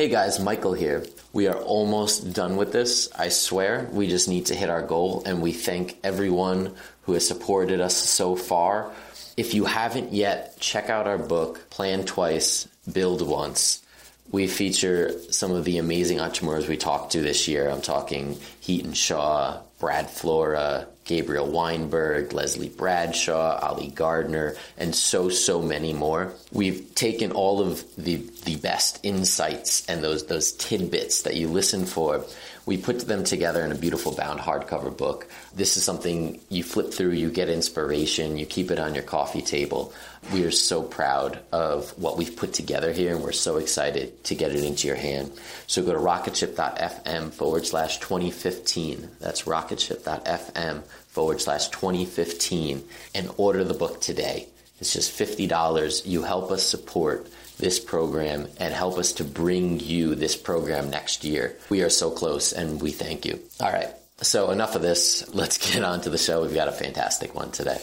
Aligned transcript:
Hey 0.00 0.08
guys, 0.08 0.40
Michael 0.40 0.72
here. 0.72 1.04
We 1.34 1.46
are 1.46 1.58
almost 1.58 2.32
done 2.32 2.56
with 2.56 2.72
this. 2.72 3.10
I 3.18 3.28
swear, 3.28 3.86
we 3.92 4.08
just 4.08 4.30
need 4.30 4.46
to 4.46 4.54
hit 4.54 4.70
our 4.70 4.80
goal, 4.80 5.22
and 5.26 5.42
we 5.42 5.52
thank 5.52 5.98
everyone 6.02 6.74
who 7.02 7.12
has 7.12 7.28
supported 7.28 7.82
us 7.82 7.94
so 7.96 8.34
far. 8.34 8.92
If 9.36 9.52
you 9.52 9.66
haven't 9.66 10.14
yet, 10.14 10.58
check 10.58 10.88
out 10.88 11.06
our 11.06 11.18
book, 11.18 11.68
Plan 11.68 12.06
Twice, 12.06 12.66
Build 12.90 13.20
Once. 13.20 13.82
We 14.30 14.46
feature 14.46 15.12
some 15.30 15.52
of 15.52 15.66
the 15.66 15.76
amazing 15.76 16.18
entrepreneurs 16.18 16.66
we 16.66 16.78
talked 16.78 17.12
to 17.12 17.20
this 17.20 17.46
year. 17.46 17.68
I'm 17.68 17.82
talking 17.82 18.36
Hiten 18.62 18.96
Shah, 18.96 19.60
Brad 19.80 20.10
Flora, 20.10 20.86
Gabriel 21.04 21.50
Weinberg, 21.50 22.32
Leslie 22.32 22.68
Bradshaw, 22.68 23.58
Ali 23.60 23.88
Gardner, 23.88 24.54
and 24.76 24.94
so, 24.94 25.28
so 25.30 25.60
many 25.60 25.92
more. 25.92 26.34
We've 26.52 26.94
taken 26.94 27.32
all 27.32 27.60
of 27.60 27.82
the, 27.96 28.16
the 28.44 28.56
best 28.56 29.00
insights 29.02 29.84
and 29.88 30.04
those, 30.04 30.26
those 30.26 30.52
tidbits 30.52 31.22
that 31.22 31.34
you 31.34 31.48
listen 31.48 31.86
for. 31.86 32.24
We 32.70 32.76
put 32.76 33.00
them 33.00 33.24
together 33.24 33.64
in 33.64 33.72
a 33.72 33.74
beautiful 33.74 34.14
bound 34.14 34.38
hardcover 34.38 34.96
book. 34.96 35.26
This 35.56 35.76
is 35.76 35.82
something 35.82 36.38
you 36.50 36.62
flip 36.62 36.94
through, 36.94 37.14
you 37.14 37.28
get 37.28 37.48
inspiration, 37.48 38.36
you 38.36 38.46
keep 38.46 38.70
it 38.70 38.78
on 38.78 38.94
your 38.94 39.02
coffee 39.02 39.42
table. 39.42 39.92
We 40.32 40.44
are 40.44 40.52
so 40.52 40.80
proud 40.80 41.40
of 41.50 41.90
what 41.98 42.16
we've 42.16 42.36
put 42.36 42.52
together 42.52 42.92
here, 42.92 43.12
and 43.12 43.24
we're 43.24 43.32
so 43.32 43.56
excited 43.56 44.22
to 44.22 44.36
get 44.36 44.52
it 44.52 44.62
into 44.62 44.86
your 44.86 44.94
hand. 44.94 45.32
So 45.66 45.82
go 45.82 45.92
to 45.92 45.98
rocketship.fm 45.98 47.32
forward 47.32 47.66
slash 47.66 47.98
2015. 47.98 49.16
That's 49.18 49.42
rocketship.fm 49.42 50.84
forward 51.08 51.40
slash 51.40 51.70
2015 51.70 52.84
and 53.16 53.30
order 53.36 53.64
the 53.64 53.74
book 53.74 54.00
today. 54.00 54.46
It's 54.78 54.92
just 54.92 55.18
$50. 55.18 56.06
You 56.06 56.22
help 56.22 56.52
us 56.52 56.62
support 56.62 57.26
this 57.60 57.78
program 57.78 58.48
and 58.58 58.72
help 58.72 58.98
us 58.98 59.12
to 59.12 59.24
bring 59.24 59.78
you 59.80 60.14
this 60.14 60.34
program 60.34 60.90
next 60.90 61.24
year. 61.24 61.56
We 61.68 61.82
are 61.82 61.90
so 61.90 62.10
close 62.10 62.52
and 62.52 62.80
we 62.80 62.90
thank 62.90 63.24
you. 63.26 63.38
All 63.60 63.70
right. 63.70 63.90
So 64.22 64.50
enough 64.50 64.74
of 64.74 64.82
this. 64.82 65.32
Let's 65.34 65.58
get 65.72 65.84
on 65.84 66.00
to 66.02 66.10
the 66.10 66.18
show. 66.18 66.42
We've 66.42 66.54
got 66.54 66.68
a 66.68 66.72
fantastic 66.72 67.34
one 67.34 67.50
today. 67.50 67.78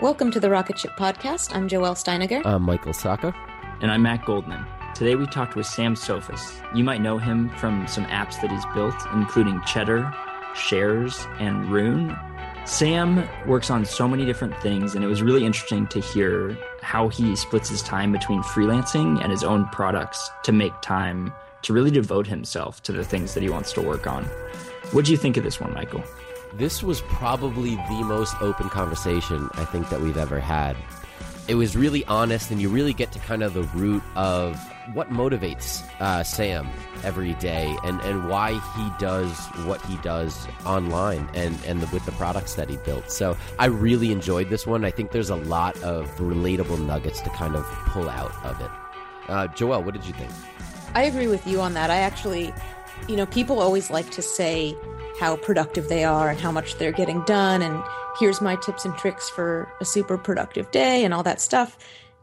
Welcome 0.00 0.30
to 0.32 0.40
the 0.40 0.50
Rocket 0.50 0.78
Ship 0.78 0.92
Podcast. 0.98 1.54
I'm 1.54 1.68
Joelle 1.68 1.96
Steiniger. 1.96 2.44
I'm 2.44 2.62
Michael 2.62 2.92
Sacca. 2.92 3.34
And 3.80 3.90
I'm 3.90 4.02
Matt 4.02 4.24
Goldman. 4.24 4.64
Today 4.94 5.14
we 5.14 5.26
talked 5.26 5.56
with 5.56 5.66
Sam 5.66 5.94
Soffes. 5.94 6.54
You 6.76 6.84
might 6.84 7.00
know 7.00 7.18
him 7.18 7.50
from 7.58 7.86
some 7.86 8.06
apps 8.06 8.40
that 8.40 8.50
he's 8.50 8.64
built, 8.74 8.94
including 9.14 9.60
Cheddar, 9.66 10.12
Shares, 10.54 11.26
and 11.38 11.70
Roon. 11.70 12.16
Sam 12.66 13.28
works 13.46 13.70
on 13.70 13.84
so 13.84 14.08
many 14.08 14.24
different 14.24 14.60
things, 14.60 14.96
and 14.96 15.04
it 15.04 15.06
was 15.06 15.22
really 15.22 15.46
interesting 15.46 15.86
to 15.86 16.00
hear 16.00 16.58
how 16.82 17.08
he 17.08 17.36
splits 17.36 17.68
his 17.68 17.80
time 17.80 18.10
between 18.10 18.42
freelancing 18.42 19.22
and 19.22 19.30
his 19.30 19.44
own 19.44 19.66
products 19.68 20.30
to 20.42 20.50
make 20.50 20.72
time 20.82 21.32
to 21.62 21.72
really 21.72 21.92
devote 21.92 22.26
himself 22.26 22.82
to 22.82 22.92
the 22.92 23.04
things 23.04 23.34
that 23.34 23.42
he 23.42 23.48
wants 23.48 23.72
to 23.74 23.80
work 23.80 24.08
on. 24.08 24.24
What 24.90 25.04
do 25.04 25.12
you 25.12 25.16
think 25.16 25.36
of 25.36 25.44
this 25.44 25.60
one, 25.60 25.72
Michael? 25.74 26.02
This 26.54 26.82
was 26.82 27.02
probably 27.02 27.76
the 27.76 28.02
most 28.04 28.34
open 28.42 28.68
conversation 28.68 29.48
I 29.54 29.64
think 29.64 29.88
that 29.88 30.00
we've 30.00 30.18
ever 30.18 30.40
had. 30.40 30.76
It 31.46 31.54
was 31.54 31.76
really 31.76 32.04
honest, 32.06 32.50
and 32.50 32.60
you 32.60 32.68
really 32.68 32.92
get 32.92 33.12
to 33.12 33.20
kind 33.20 33.44
of 33.44 33.54
the 33.54 33.62
root 33.62 34.02
of 34.16 34.60
what 34.92 35.10
motivates 35.10 35.82
uh, 36.00 36.22
Sam 36.22 36.68
every 37.04 37.34
day, 37.34 37.76
and 37.84 38.00
and 38.02 38.28
why 38.28 38.52
he 38.52 38.90
does 38.98 39.36
what 39.64 39.84
he 39.86 39.96
does 39.98 40.46
online 40.64 41.28
and 41.34 41.58
and 41.66 41.80
the, 41.80 41.86
with 41.92 42.04
the 42.06 42.12
products 42.12 42.54
that 42.54 42.68
he 42.68 42.76
built. 42.78 43.10
So 43.10 43.36
I 43.58 43.66
really 43.66 44.12
enjoyed 44.12 44.50
this 44.50 44.66
one. 44.66 44.84
I 44.84 44.90
think 44.90 45.12
there's 45.12 45.30
a 45.30 45.36
lot 45.36 45.80
of 45.82 46.10
relatable 46.16 46.84
nuggets 46.84 47.20
to 47.22 47.30
kind 47.30 47.56
of 47.56 47.64
pull 47.86 48.08
out 48.08 48.32
of 48.44 48.60
it. 48.60 48.70
Uh, 49.28 49.48
Joelle, 49.48 49.84
what 49.84 49.94
did 49.94 50.06
you 50.06 50.12
think? 50.12 50.30
I 50.94 51.02
agree 51.02 51.26
with 51.26 51.46
you 51.46 51.60
on 51.60 51.74
that. 51.74 51.90
I 51.90 51.96
actually, 51.96 52.54
you 53.08 53.16
know, 53.16 53.26
people 53.26 53.60
always 53.60 53.90
like 53.90 54.10
to 54.12 54.22
say 54.22 54.76
how 55.18 55.36
productive 55.36 55.88
they 55.88 56.04
are 56.04 56.30
and 56.30 56.38
how 56.38 56.52
much 56.52 56.76
they're 56.76 56.92
getting 56.92 57.22
done 57.24 57.62
and 57.62 57.82
here's 58.18 58.40
my 58.40 58.56
tips 58.56 58.84
and 58.84 58.96
tricks 58.96 59.28
for 59.28 59.68
a 59.80 59.84
super 59.84 60.16
productive 60.16 60.70
day 60.70 61.04
and 61.04 61.12
all 61.12 61.22
that 61.22 61.40
stuff. 61.40 61.76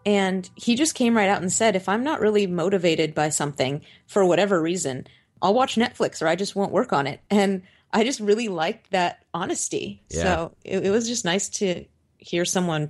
And 0.06 0.50
he 0.56 0.76
just 0.76 0.96
came 0.96 1.16
right 1.16 1.30
out 1.30 1.42
and 1.42 1.52
said, 1.52 1.76
if 1.76 1.88
I'm 1.88 2.04
not 2.04 2.20
really 2.20 2.48
motivated 2.48 3.16
by 3.16 3.30
something 3.30 3.82
for 4.08 4.26
whatever 4.26 4.62
reason, 4.62 5.08
I'll 5.42 5.54
watch 5.54 5.76
Netflix 5.76 6.22
or 6.22 6.28
I 6.28 6.36
just 6.36 6.56
won't 6.56 6.72
work 6.72 6.94
on 6.94 7.08
it. 7.08 7.22
And 7.30 7.64
I 7.96 8.04
just 8.04 8.20
really 8.20 8.48
liked 8.48 8.90
that 8.90 9.24
honesty. 9.36 10.02
Yeah. 10.10 10.24
So 10.24 10.56
it, 10.66 10.88
it 10.88 10.90
was 10.90 11.08
just 11.08 11.26
nice 11.26 11.48
to 11.50 11.86
hear 12.18 12.44
someone 12.44 12.90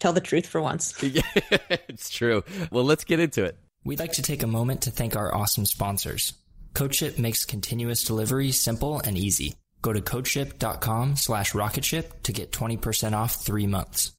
tell 0.00 0.14
the 0.14 0.22
truth 0.22 0.46
for 0.46 0.62
once. 0.62 0.94
it's 1.02 2.08
true. 2.08 2.44
Well, 2.70 2.84
let's 2.84 3.04
get 3.04 3.20
into 3.20 3.44
it. 3.44 3.58
We'd 3.84 3.98
like 3.98 4.12
to 4.12 4.22
take 4.22 4.42
a 4.42 4.46
moment 4.46 4.82
to 4.82 4.90
thank 4.90 5.16
our 5.16 5.34
awesome 5.34 5.66
sponsors. 5.66 6.32
CodeShip 6.74 7.18
makes 7.18 7.44
continuous 7.44 8.04
delivery 8.04 8.52
simple 8.52 9.00
and 9.04 9.18
easy. 9.18 9.54
Go 9.82 9.92
to 9.92 10.00
codeship.com 10.00 11.16
slash 11.16 11.54
rocketship 11.54 12.22
to 12.22 12.32
get 12.32 12.50
20% 12.50 13.12
off 13.12 13.34
three 13.34 13.66
months. 13.66 14.12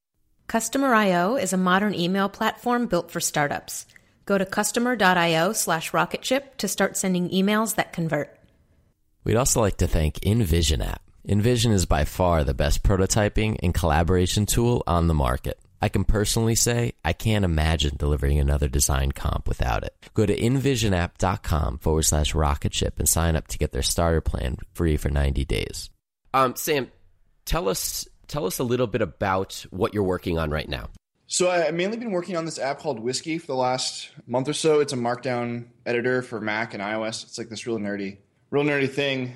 Customer.io 0.49 1.35
is 1.35 1.53
a 1.53 1.57
modern 1.57 1.93
email 1.93 2.27
platform 2.27 2.87
built 2.87 3.11
for 3.11 3.19
startups. 3.19 3.85
Go 4.25 4.35
to 4.35 4.47
customer.io 4.47 5.53
slash 5.53 5.93
rocketship 5.93 6.57
to 6.57 6.67
start 6.67 6.97
sending 6.97 7.29
emails 7.29 7.75
that 7.75 7.93
convert. 7.93 8.35
We'd 9.23 9.35
also 9.35 9.61
like 9.61 9.77
to 9.77 9.87
thank 9.87 10.15
InVision 10.21 10.83
app. 10.83 11.03
InVision 11.27 11.71
is 11.71 11.85
by 11.85 12.03
far 12.03 12.43
the 12.43 12.55
best 12.55 12.81
prototyping 12.81 13.59
and 13.61 13.75
collaboration 13.75 14.47
tool 14.47 14.83
on 14.87 15.05
the 15.05 15.13
market. 15.13 15.59
I 15.83 15.87
can 15.87 16.03
personally 16.03 16.55
say 16.55 16.93
I 17.05 17.13
can't 17.13 17.45
imagine 17.45 17.97
delivering 17.97 18.39
another 18.39 18.67
design 18.67 19.11
comp 19.11 19.47
without 19.47 19.83
it. 19.83 19.93
Go 20.15 20.25
to 20.25 20.35
invisionapp.com 20.35 21.77
forward 21.77 22.05
slash 22.05 22.33
rocketship 22.33 22.97
and 22.97 23.07
sign 23.07 23.35
up 23.35 23.47
to 23.49 23.59
get 23.59 23.71
their 23.71 23.83
starter 23.83 24.19
plan 24.19 24.57
free 24.73 24.97
for 24.97 25.09
90 25.09 25.45
days. 25.45 25.91
Um, 26.33 26.55
Sam, 26.55 26.91
tell 27.45 27.69
us 27.69 28.07
tell 28.29 28.45
us 28.45 28.59
a 28.59 28.63
little 28.63 28.87
bit 28.87 29.01
about 29.01 29.65
what 29.71 29.93
you're 29.93 30.03
working 30.03 30.37
on 30.37 30.49
right 30.51 30.69
now. 30.69 30.89
So 31.27 31.47
I- 31.49 31.67
I've 31.67 31.75
mainly 31.75 31.97
been 31.97 32.11
working 32.11 32.37
on 32.37 32.45
this 32.45 32.57
app 32.57 32.79
called 32.79 32.99
Whiskey 32.99 33.37
for 33.37 33.47
the 33.47 33.55
last 33.55 34.09
month 34.25 34.47
or 34.47 34.53
so. 34.53 34.79
It's 34.79 34.93
a 34.93 34.97
markdown 34.97 35.65
editor 35.85 36.21
for 36.21 36.39
Mac 36.39 36.73
and 36.73 36.81
iOS. 36.81 37.23
It's 37.23 37.37
like 37.37 37.49
this 37.49 37.67
real 37.67 37.77
nerdy, 37.77 38.17
real 38.49 38.63
nerdy 38.63 38.89
thing. 38.89 39.33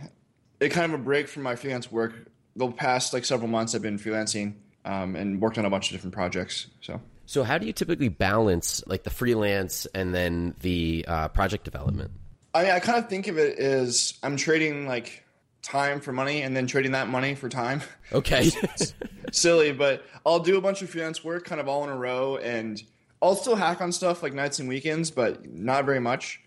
It 0.60 0.70
kind 0.70 0.92
of 0.94 1.00
a 1.00 1.04
break 1.04 1.28
from 1.28 1.44
my 1.44 1.56
freelance 1.56 1.92
work. 1.92 2.14
The 2.56 2.72
past 2.72 3.14
like 3.14 3.26
several 3.26 3.50
months, 3.50 3.76
I've 3.76 3.82
been 3.82 4.00
freelancing 4.00 4.54
um, 4.86 5.16
and 5.16 5.42
worked 5.42 5.58
on 5.58 5.66
a 5.66 5.70
bunch 5.70 5.88
of 5.90 5.92
different 5.94 6.14
projects. 6.14 6.68
So 6.82 7.02
So, 7.26 7.44
how 7.44 7.58
do 7.58 7.66
you 7.66 7.74
typically 7.74 8.10
balance 8.10 8.84
like 8.88 9.04
the 9.04 9.10
freelance 9.10 9.86
and 9.94 10.14
then 10.14 10.56
the 10.62 11.06
uh, 11.08 11.28
project 11.30 11.64
development? 11.64 12.12
I 12.54 12.64
mean, 12.64 12.72
I 12.72 12.80
kind 12.80 12.98
of 13.00 13.10
think 13.10 13.28
of 13.28 13.38
it 13.38 13.58
as 13.58 14.14
I'm 14.22 14.38
trading 14.38 14.88
like 14.88 15.23
time 15.64 16.00
for 16.02 16.12
money 16.12 16.42
and 16.44 16.56
then 16.56 16.68
trading 16.68 16.92
that 16.92 17.08
money 17.08 17.34
for 17.34 17.50
time. 17.50 17.82
Okay. 18.12 18.52
silly, 19.32 19.72
but 19.72 20.06
I'll 20.26 20.40
do 20.40 20.58
a 20.58 20.62
bunch 20.62 20.82
of 20.82 20.90
freelance 20.90 21.24
work 21.24 21.46
kind 21.46 21.60
of 21.60 21.68
all 21.68 21.84
in 21.84 21.90
a 21.90 21.98
row 21.98 22.38
and 22.38 22.82
I'll 23.22 23.36
still 23.36 23.56
hack 23.56 23.82
on 23.82 23.92
stuff 23.92 24.22
like 24.22 24.34
nights 24.34 24.60
and 24.60 24.68
weekends, 24.68 25.10
but 25.10 25.50
not 25.50 25.86
very 25.86 26.00
much. 26.00 26.42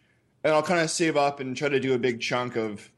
And 0.44 0.52
I'll 0.52 0.62
kind 0.62 0.80
of 0.80 0.90
save 0.90 1.16
up 1.16 1.40
and 1.40 1.56
try 1.56 1.68
to 1.68 1.80
do 1.80 1.94
a 1.94 1.98
big 1.98 2.20
chunk 2.20 2.56
of, 2.56 2.88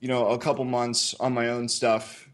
you 0.00 0.08
know, 0.08 0.28
a 0.28 0.38
couple 0.38 0.64
months 0.64 1.14
on 1.18 1.32
my 1.32 1.48
own 1.48 1.68
stuff. 1.68 2.28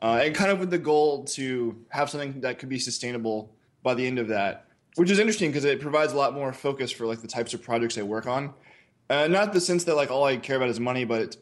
Uh, 0.00 0.20
and 0.22 0.34
kind 0.34 0.50
of 0.50 0.60
with 0.60 0.70
the 0.70 0.78
goal 0.78 1.24
to 1.24 1.76
have 1.88 2.08
something 2.08 2.40
that 2.42 2.58
could 2.58 2.68
be 2.68 2.78
sustainable 2.78 3.52
by 3.82 3.94
the 3.94 4.06
end 4.06 4.18
of 4.18 4.28
that, 4.28 4.66
which 4.94 5.10
is 5.10 5.18
interesting 5.18 5.50
because 5.50 5.64
it 5.64 5.80
provides 5.80 6.12
a 6.12 6.16
lot 6.16 6.32
more 6.32 6.52
focus 6.52 6.92
for 6.92 7.06
like 7.06 7.20
the 7.20 7.28
types 7.28 7.52
of 7.52 7.62
projects 7.62 7.98
I 7.98 8.02
work 8.02 8.26
on. 8.26 8.54
Uh, 9.10 9.26
not 9.28 9.52
the 9.52 9.60
sense 9.60 9.84
that 9.84 9.96
like 9.96 10.10
all 10.10 10.24
I 10.24 10.36
care 10.36 10.56
about 10.56 10.68
is 10.68 10.80
money, 10.80 11.04
but 11.04 11.22
it's, 11.22 11.36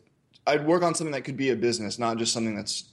I'd 0.46 0.66
work 0.66 0.82
on 0.82 0.94
something 0.94 1.12
that 1.12 1.22
could 1.22 1.36
be 1.36 1.50
a 1.50 1.56
business, 1.56 1.98
not 1.98 2.18
just 2.18 2.32
something 2.32 2.54
that's 2.54 2.84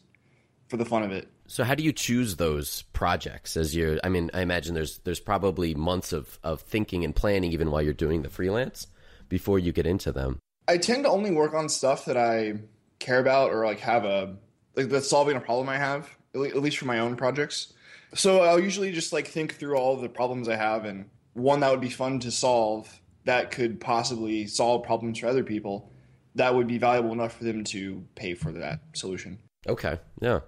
for 0.68 0.77
the 0.77 0.86
fun 0.86 1.03
of 1.03 1.12
it. 1.12 1.27
so, 1.48 1.65
how 1.65 1.75
do 1.75 1.83
you 1.83 1.92
choose 1.92 2.38
those 2.38 2.83
projects? 2.94 3.57
As 3.57 3.75
you're, 3.75 4.00
I 4.03 4.09
mean, 4.09 4.31
I 4.33 4.42
imagine 4.42 4.74
there's 4.74 5.00
there's 5.00 5.19
probably 5.19 5.75
months 5.75 6.13
of 6.13 6.39
of 6.44 6.62
thinking 6.62 7.03
and 7.03 7.15
planning 7.15 7.51
even 7.51 7.71
while 7.71 7.81
you're 7.81 7.94
doing 7.94 8.21
the 8.21 8.30
freelance 8.30 8.88
before 9.27 9.59
you 9.59 9.71
get 9.71 9.86
into 9.86 10.12
them. 10.12 10.39
I 10.68 10.77
tend 10.77 11.03
to 11.03 11.09
only 11.09 11.31
work 11.31 11.53
on 11.53 11.68
stuff 11.68 12.06
that 12.06 12.18
I 12.18 12.53
care 13.00 13.19
about 13.19 13.51
or 13.51 13.65
like 13.65 13.80
have 13.80 14.06
a 14.06 14.38
like 14.75 14.89
that's 14.89 15.09
solving 15.09 15.36
a 15.36 15.42
problem 15.42 15.68
I 15.68 15.77
have, 15.77 16.09
at 16.33 16.56
least 16.56 16.77
for 16.77 16.86
my 16.86 17.00
own 17.00 17.18
projects. 17.18 17.74
So 18.13 18.42
I'll 18.42 18.59
usually 18.59 18.92
just 18.92 19.12
like 19.12 19.27
think 19.27 19.56
through 19.56 19.75
all 19.75 19.98
the 19.98 20.09
problems 20.09 20.48
I 20.48 20.56
have 20.56 20.86
and 20.86 21.09
one 21.33 21.62
that 21.62 21.71
would 21.71 21.81
be 21.81 21.89
fun 21.89 22.19
to 22.21 22.31
solve 22.31 23.01
that 23.25 23.51
could 23.51 23.80
possibly 23.80 24.48
solve 24.48 24.83
problems 24.83 25.19
for 25.19 25.27
other 25.27 25.44
people 25.44 25.92
that 26.35 26.55
would 26.55 26.67
be 26.67 26.77
valuable 26.77 27.11
enough 27.11 27.37
for 27.37 27.43
them 27.43 27.63
to 27.65 28.03
pay 28.15 28.33
for 28.33 28.51
that 28.53 28.79
solution. 28.93 29.39
Okay. 29.67 29.99
Yeah. 30.21 30.39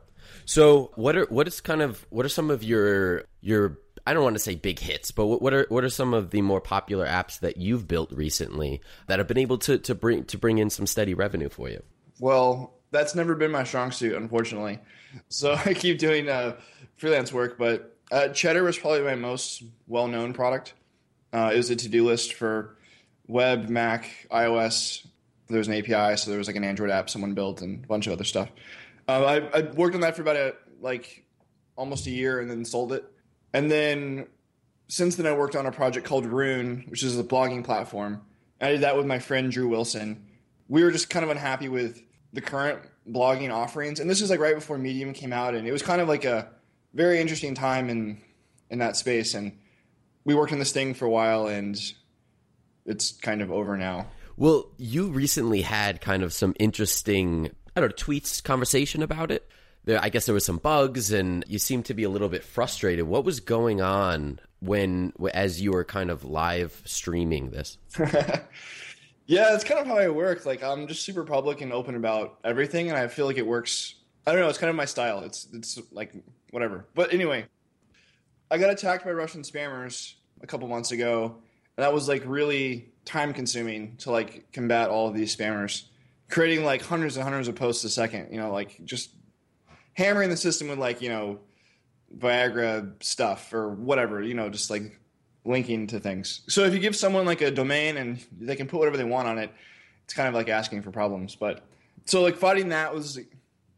So 0.45 0.91
what 0.95 1.15
are 1.15 1.25
what 1.29 1.47
is 1.47 1.61
kind 1.61 1.81
of 1.81 2.05
what 2.09 2.25
are 2.25 2.29
some 2.29 2.49
of 2.49 2.63
your 2.63 3.23
your 3.41 3.79
I 4.05 4.13
don't 4.13 4.23
want 4.23 4.35
to 4.35 4.39
say 4.39 4.55
big 4.55 4.79
hits, 4.79 5.11
but 5.11 5.27
what, 5.27 5.41
what 5.41 5.53
are 5.53 5.65
what 5.69 5.83
are 5.83 5.89
some 5.89 6.13
of 6.13 6.31
the 6.31 6.41
more 6.41 6.61
popular 6.61 7.05
apps 7.05 7.39
that 7.39 7.57
you've 7.57 7.87
built 7.87 8.11
recently 8.11 8.81
that 9.07 9.19
have 9.19 9.27
been 9.27 9.37
able 9.37 9.57
to 9.59 9.77
to 9.79 9.95
bring 9.95 10.25
to 10.25 10.37
bring 10.37 10.57
in 10.57 10.69
some 10.69 10.87
steady 10.87 11.13
revenue 11.13 11.49
for 11.49 11.69
you? 11.69 11.81
Well, 12.19 12.73
that's 12.91 13.15
never 13.15 13.35
been 13.35 13.51
my 13.51 13.63
strong 13.63 13.91
suit, 13.91 14.15
unfortunately. 14.15 14.79
So 15.29 15.53
I 15.65 15.73
keep 15.73 15.99
doing 15.99 16.29
uh, 16.29 16.57
freelance 16.97 17.31
work, 17.31 17.57
but 17.57 17.97
uh, 18.11 18.29
Cheddar 18.29 18.63
was 18.63 18.77
probably 18.77 19.01
my 19.01 19.15
most 19.15 19.63
well 19.87 20.07
known 20.07 20.33
product. 20.33 20.73
Uh, 21.31 21.51
it 21.53 21.57
was 21.57 21.69
a 21.69 21.75
to 21.75 21.89
do 21.89 22.05
list 22.05 22.33
for 22.33 22.77
web, 23.27 23.69
Mac, 23.69 24.27
iOS. 24.31 25.05
There 25.49 25.57
was 25.57 25.67
an 25.67 25.73
API, 25.73 26.17
so 26.17 26.29
there 26.29 26.37
was 26.37 26.47
like 26.47 26.55
an 26.55 26.63
Android 26.63 26.89
app 26.89 27.09
someone 27.09 27.33
built 27.33 27.61
and 27.61 27.83
a 27.83 27.87
bunch 27.87 28.07
of 28.07 28.13
other 28.13 28.23
stuff. 28.23 28.49
Uh, 29.07 29.23
I, 29.53 29.59
I 29.59 29.61
worked 29.71 29.95
on 29.95 30.01
that 30.01 30.15
for 30.15 30.21
about 30.21 30.37
a, 30.37 30.55
like 30.79 31.25
almost 31.75 32.07
a 32.07 32.11
year 32.11 32.39
and 32.39 32.49
then 32.49 32.63
sold 32.63 32.93
it. 32.93 33.03
And 33.53 33.69
then 33.69 34.27
since 34.87 35.15
then, 35.15 35.25
I 35.25 35.33
worked 35.33 35.55
on 35.55 35.65
a 35.65 35.71
project 35.71 36.05
called 36.05 36.25
Roon, 36.25 36.85
which 36.87 37.03
is 37.03 37.17
a 37.19 37.23
blogging 37.23 37.63
platform. 37.63 38.21
And 38.59 38.69
I 38.69 38.71
did 38.73 38.81
that 38.81 38.95
with 38.95 39.05
my 39.05 39.19
friend 39.19 39.51
Drew 39.51 39.67
Wilson. 39.67 40.25
We 40.67 40.83
were 40.83 40.91
just 40.91 41.09
kind 41.09 41.23
of 41.23 41.29
unhappy 41.29 41.67
with 41.67 42.01
the 42.31 42.41
current 42.41 42.79
blogging 43.09 43.53
offerings, 43.53 43.99
and 43.99 44.09
this 44.09 44.21
was 44.21 44.29
like 44.29 44.39
right 44.39 44.55
before 44.55 44.77
Medium 44.77 45.13
came 45.13 45.33
out, 45.33 45.55
and 45.55 45.67
it 45.67 45.71
was 45.71 45.81
kind 45.81 46.01
of 46.01 46.07
like 46.07 46.25
a 46.25 46.49
very 46.93 47.19
interesting 47.19 47.53
time 47.53 47.89
in 47.89 48.21
in 48.69 48.79
that 48.79 48.95
space. 48.95 49.33
And 49.33 49.57
we 50.23 50.33
worked 50.33 50.53
on 50.53 50.59
this 50.59 50.71
thing 50.71 50.93
for 50.93 51.05
a 51.05 51.09
while, 51.09 51.47
and 51.47 51.79
it's 52.85 53.11
kind 53.11 53.41
of 53.41 53.51
over 53.51 53.77
now. 53.77 54.07
Well, 54.37 54.71
you 54.77 55.09
recently 55.09 55.61
had 55.61 56.01
kind 56.01 56.23
of 56.23 56.33
some 56.33 56.55
interesting 56.59 57.51
I 57.75 57.81
don't 57.81 57.89
know 57.89 57.95
tweets 57.95 58.43
conversation 58.43 59.01
about 59.03 59.31
it. 59.31 59.49
There, 59.85 59.99
I 60.01 60.09
guess 60.09 60.25
there 60.25 60.35
was 60.35 60.45
some 60.45 60.57
bugs, 60.59 61.11
and 61.11 61.43
you 61.47 61.59
seemed 61.59 61.85
to 61.85 61.93
be 61.93 62.03
a 62.03 62.09
little 62.09 62.29
bit 62.29 62.43
frustrated. 62.43 63.05
What 63.05 63.25
was 63.25 63.41
going 63.41 63.81
on 63.81 64.39
when, 64.59 65.11
as 65.33 65.59
you 65.59 65.73
were 65.73 65.83
kind 65.83 66.09
of 66.09 66.23
live 66.23 66.81
streaming 66.85 67.49
this? 67.49 67.77
Yeah, 69.25 69.51
that's 69.51 69.63
kind 69.63 69.79
of 69.79 69.87
how 69.87 69.97
I 69.97 70.09
work. 70.09 70.45
Like 70.45 70.63
I'm 70.63 70.87
just 70.87 71.03
super 71.03 71.23
public 71.23 71.61
and 71.61 71.71
open 71.71 71.95
about 71.95 72.39
everything, 72.43 72.89
and 72.89 72.97
I 72.97 73.07
feel 73.07 73.25
like 73.25 73.37
it 73.37 73.47
works. 73.47 73.95
I 74.27 74.31
don't 74.31 74.41
know. 74.41 74.49
It's 74.49 74.57
kind 74.57 74.69
of 74.69 74.75
my 74.75 74.85
style. 74.85 75.19
It's 75.23 75.47
it's 75.53 75.79
like 75.91 76.13
whatever. 76.51 76.85
But 76.93 77.13
anyway, 77.13 77.45
I 78.51 78.57
got 78.57 78.69
attacked 78.69 79.05
by 79.05 79.11
Russian 79.11 79.41
spammers 79.41 80.13
a 80.41 80.47
couple 80.47 80.67
months 80.67 80.91
ago, 80.91 81.37
and 81.77 81.83
that 81.83 81.93
was 81.93 82.07
like 82.07 82.23
really 82.25 82.92
time 83.05 83.33
consuming 83.33 83.95
to 83.97 84.11
like 84.11 84.51
combat 84.51 84.89
all 84.89 85.07
of 85.07 85.13
these 85.13 85.35
spammers, 85.35 85.83
creating 86.29 86.65
like 86.65 86.81
hundreds 86.81 87.17
and 87.17 87.23
hundreds 87.23 87.47
of 87.47 87.55
posts 87.55 87.83
a 87.83 87.89
second. 87.89 88.29
You 88.31 88.37
know, 88.39 88.51
like 88.51 88.83
just 88.85 89.11
hammering 89.93 90.29
the 90.29 90.37
system 90.37 90.67
with 90.67 90.79
like 90.79 91.01
you 91.01 91.09
know 91.09 91.39
Viagra 92.17 92.91
stuff 93.03 93.53
or 93.53 93.69
whatever. 93.69 94.21
You 94.21 94.33
know, 94.33 94.49
just 94.49 94.69
like 94.69 94.99
linking 95.45 95.87
to 95.87 95.99
things. 95.99 96.41
So 96.47 96.63
if 96.63 96.73
you 96.73 96.79
give 96.79 96.95
someone 96.95 97.25
like 97.25 97.41
a 97.41 97.51
domain 97.51 97.97
and 97.97 98.23
they 98.39 98.55
can 98.55 98.67
put 98.67 98.79
whatever 98.79 98.97
they 98.97 99.03
want 99.03 99.27
on 99.27 99.37
it, 99.37 99.51
it's 100.05 100.13
kind 100.13 100.27
of 100.27 100.33
like 100.33 100.49
asking 100.49 100.81
for 100.81 100.91
problems. 100.91 101.35
But 101.35 101.63
so 102.05 102.21
like 102.21 102.37
fighting 102.37 102.69
that 102.69 102.93
was 102.93 103.19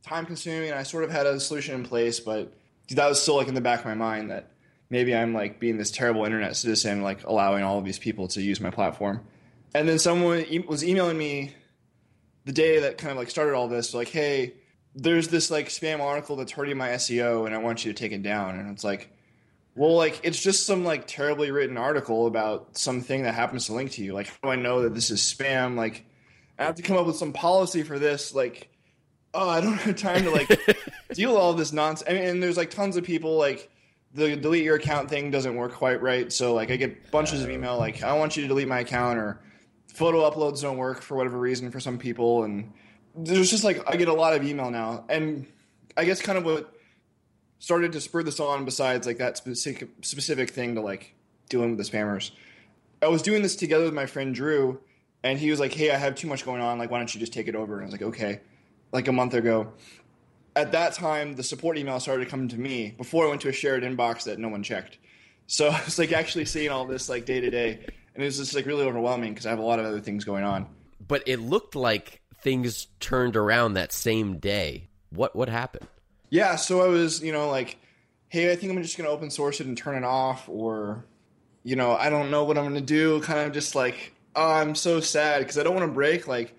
time 0.03 0.25
consuming. 0.25 0.71
I 0.71 0.83
sort 0.83 1.03
of 1.03 1.11
had 1.11 1.25
a 1.25 1.39
solution 1.39 1.75
in 1.75 1.83
place, 1.83 2.19
but 2.19 2.53
that 2.89 3.07
was 3.07 3.21
still 3.21 3.35
like 3.35 3.47
in 3.47 3.55
the 3.55 3.61
back 3.61 3.79
of 3.79 3.85
my 3.85 3.95
mind 3.95 4.29
that 4.31 4.51
maybe 4.89 5.15
I'm 5.15 5.33
like 5.33 5.59
being 5.59 5.77
this 5.77 5.91
terrible 5.91 6.25
internet 6.25 6.55
citizen, 6.55 7.01
like 7.01 7.23
allowing 7.25 7.63
all 7.63 7.77
of 7.79 7.85
these 7.85 7.99
people 7.99 8.27
to 8.29 8.41
use 8.41 8.59
my 8.59 8.69
platform. 8.69 9.21
And 9.73 9.87
then 9.89 9.99
someone 9.99 10.45
e- 10.47 10.59
was 10.59 10.83
emailing 10.83 11.17
me 11.17 11.53
the 12.45 12.53
day 12.53 12.79
that 12.81 12.97
kind 12.97 13.11
of 13.11 13.17
like 13.17 13.29
started 13.29 13.55
all 13.55 13.67
this, 13.67 13.93
like, 13.93 14.09
hey, 14.09 14.53
there's 14.93 15.27
this 15.27 15.51
like 15.51 15.67
spam 15.67 15.99
article 15.99 16.35
that's 16.35 16.51
hurting 16.53 16.77
my 16.77 16.89
SEO, 16.89 17.45
and 17.45 17.53
I 17.53 17.57
want 17.57 17.83
you 17.83 17.91
to 17.91 17.99
take 17.99 18.11
it 18.13 18.23
down. 18.23 18.57
And 18.59 18.71
it's 18.71 18.83
like, 18.83 19.11
Well, 19.75 19.95
like 19.95 20.21
it's 20.23 20.41
just 20.41 20.65
some 20.65 20.85
like 20.85 21.05
terribly 21.07 21.51
written 21.51 21.77
article 21.77 22.27
about 22.27 22.77
something 22.77 23.23
that 23.23 23.33
happens 23.33 23.65
to 23.65 23.73
link 23.73 23.91
to 23.91 24.03
you. 24.03 24.13
Like, 24.13 24.27
how 24.27 24.35
do 24.43 24.49
I 24.49 24.55
know 24.55 24.83
that 24.83 24.93
this 24.93 25.09
is 25.11 25.19
spam? 25.21 25.75
Like, 25.75 26.05
I 26.57 26.63
have 26.63 26.75
to 26.75 26.81
come 26.81 26.95
up 26.95 27.05
with 27.05 27.17
some 27.17 27.33
policy 27.33 27.83
for 27.83 27.99
this. 27.99 28.33
Like, 28.33 28.69
oh, 29.33 29.49
I 29.49 29.59
don't 29.59 29.73
have 29.73 29.97
time 29.97 30.23
to 30.23 30.31
like 30.31 30.47
deal 31.13 31.33
with 31.33 31.41
all 31.41 31.53
this 31.53 31.73
nonsense. 31.73 32.09
I 32.09 32.13
mean, 32.13 32.23
and 32.23 32.41
there's 32.41 32.55
like 32.55 32.69
tons 32.69 32.95
of 32.95 33.03
people 33.03 33.37
like 33.37 33.69
the 34.15 34.35
delete 34.35 34.63
your 34.63 34.75
account 34.75 35.09
thing 35.09 35.29
doesn't 35.29 35.55
work 35.55 35.73
quite 35.73 36.01
right. 36.01 36.31
So 36.33 36.53
like, 36.53 36.71
I 36.71 36.75
get 36.75 37.11
bunches 37.11 37.43
of 37.43 37.49
email 37.49 37.77
like, 37.77 38.01
I 38.01 38.13
want 38.13 38.35
you 38.35 38.41
to 38.41 38.47
delete 38.47 38.67
my 38.67 38.79
account 38.79 39.19
or 39.19 39.39
photo 39.95 40.29
uploads 40.29 40.61
don't 40.61 40.77
work 40.77 41.01
for 41.01 41.15
whatever 41.15 41.39
reason 41.39 41.71
for 41.71 41.79
some 41.79 41.97
people, 41.97 42.43
and 42.43 42.71
there's 43.15 43.49
just 43.49 43.63
like 43.63 43.81
I 43.87 43.95
get 43.95 44.09
a 44.09 44.13
lot 44.13 44.33
of 44.33 44.43
email 44.43 44.69
now, 44.69 45.05
and 45.09 45.47
I 45.95 46.05
guess 46.05 46.21
kind 46.21 46.37
of 46.37 46.43
what 46.43 46.73
started 47.59 47.93
to 47.93 48.01
spur 48.01 48.21
this 48.21 48.39
on 48.39 48.65
besides 48.65 49.07
like 49.07 49.17
that 49.17 49.37
specific 49.37 49.89
specific 50.01 50.49
thing 50.49 50.75
to 50.75 50.81
like 50.81 51.15
dealing 51.49 51.75
with 51.75 51.85
the 51.85 51.89
spammers. 51.89 52.31
I 53.01 53.07
was 53.07 53.21
doing 53.21 53.41
this 53.41 53.55
together 53.55 53.85
with 53.85 53.93
my 53.93 54.05
friend 54.05 54.35
Drew, 54.35 54.81
and 55.23 55.39
he 55.39 55.49
was 55.49 55.59
like, 55.59 55.73
"Hey, 55.73 55.91
I 55.91 55.97
have 55.97 56.15
too 56.15 56.27
much 56.27 56.43
going 56.43 56.61
on. 56.61 56.77
Like, 56.77 56.91
why 56.91 56.97
don't 56.97 57.13
you 57.13 57.19
just 57.19 57.33
take 57.33 57.47
it 57.47 57.55
over?" 57.55 57.75
And 57.75 57.83
I 57.83 57.85
was 57.85 57.93
like, 57.93 58.01
"Okay." 58.01 58.41
Like 58.91 59.07
a 59.07 59.11
month 59.11 59.33
ago, 59.33 59.73
at 60.55 60.71
that 60.71 60.93
time, 60.93 61.35
the 61.35 61.43
support 61.43 61.77
email 61.77 61.99
started 61.99 62.29
coming 62.29 62.47
to 62.49 62.57
me 62.57 62.93
before 62.97 63.25
I 63.25 63.29
went 63.29 63.41
to 63.41 63.49
a 63.49 63.53
shared 63.53 63.83
inbox 63.83 64.23
that 64.23 64.39
no 64.39 64.47
one 64.47 64.63
checked. 64.63 64.97
So 65.47 65.67
I 65.71 65.83
was 65.83 65.99
like 65.99 66.11
actually 66.11 66.45
seeing 66.45 66.69
all 66.69 66.85
this 66.85 67.09
like 67.09 67.25
day 67.25 67.41
to 67.41 67.49
day, 67.49 67.73
and 68.13 68.23
it 68.23 68.25
was 68.25 68.37
just 68.37 68.55
like 68.55 68.65
really 68.65 68.85
overwhelming 68.85 69.33
because 69.33 69.45
I 69.45 69.49
have 69.49 69.59
a 69.59 69.63
lot 69.63 69.79
of 69.79 69.85
other 69.85 69.99
things 69.99 70.23
going 70.23 70.43
on. 70.43 70.67
But 71.05 71.23
it 71.25 71.37
looked 71.39 71.75
like 71.75 72.21
things 72.41 72.87
turned 72.99 73.35
around 73.35 73.73
that 73.73 73.91
same 73.91 74.37
day. 74.37 74.89
What 75.09 75.35
what 75.35 75.49
happened? 75.49 75.87
Yeah, 76.29 76.55
so 76.55 76.81
I 76.81 76.87
was, 76.87 77.21
you 77.23 77.31
know, 77.31 77.49
like, 77.49 77.77
hey, 78.29 78.51
I 78.51 78.55
think 78.55 78.71
I'm 78.71 78.81
just 78.81 78.97
going 78.97 79.07
to 79.07 79.13
open 79.13 79.29
source 79.29 79.61
it 79.61 79.67
and 79.67 79.77
turn 79.77 79.95
it 79.95 80.03
off, 80.03 80.49
or, 80.49 81.05
you 81.63 81.75
know, 81.75 81.95
I 81.95 82.09
don't 82.09 82.31
know 82.31 82.43
what 82.43 82.57
I'm 82.57 82.63
going 82.63 82.75
to 82.75 82.81
do. 82.81 83.21
Kind 83.21 83.39
of 83.39 83.53
just 83.53 83.75
like, 83.75 84.13
oh, 84.35 84.51
I'm 84.51 84.75
so 84.75 84.99
sad 84.99 85.39
because 85.39 85.57
I 85.57 85.63
don't 85.63 85.75
want 85.75 85.87
to 85.87 85.93
break 85.93 86.27
like 86.27 86.57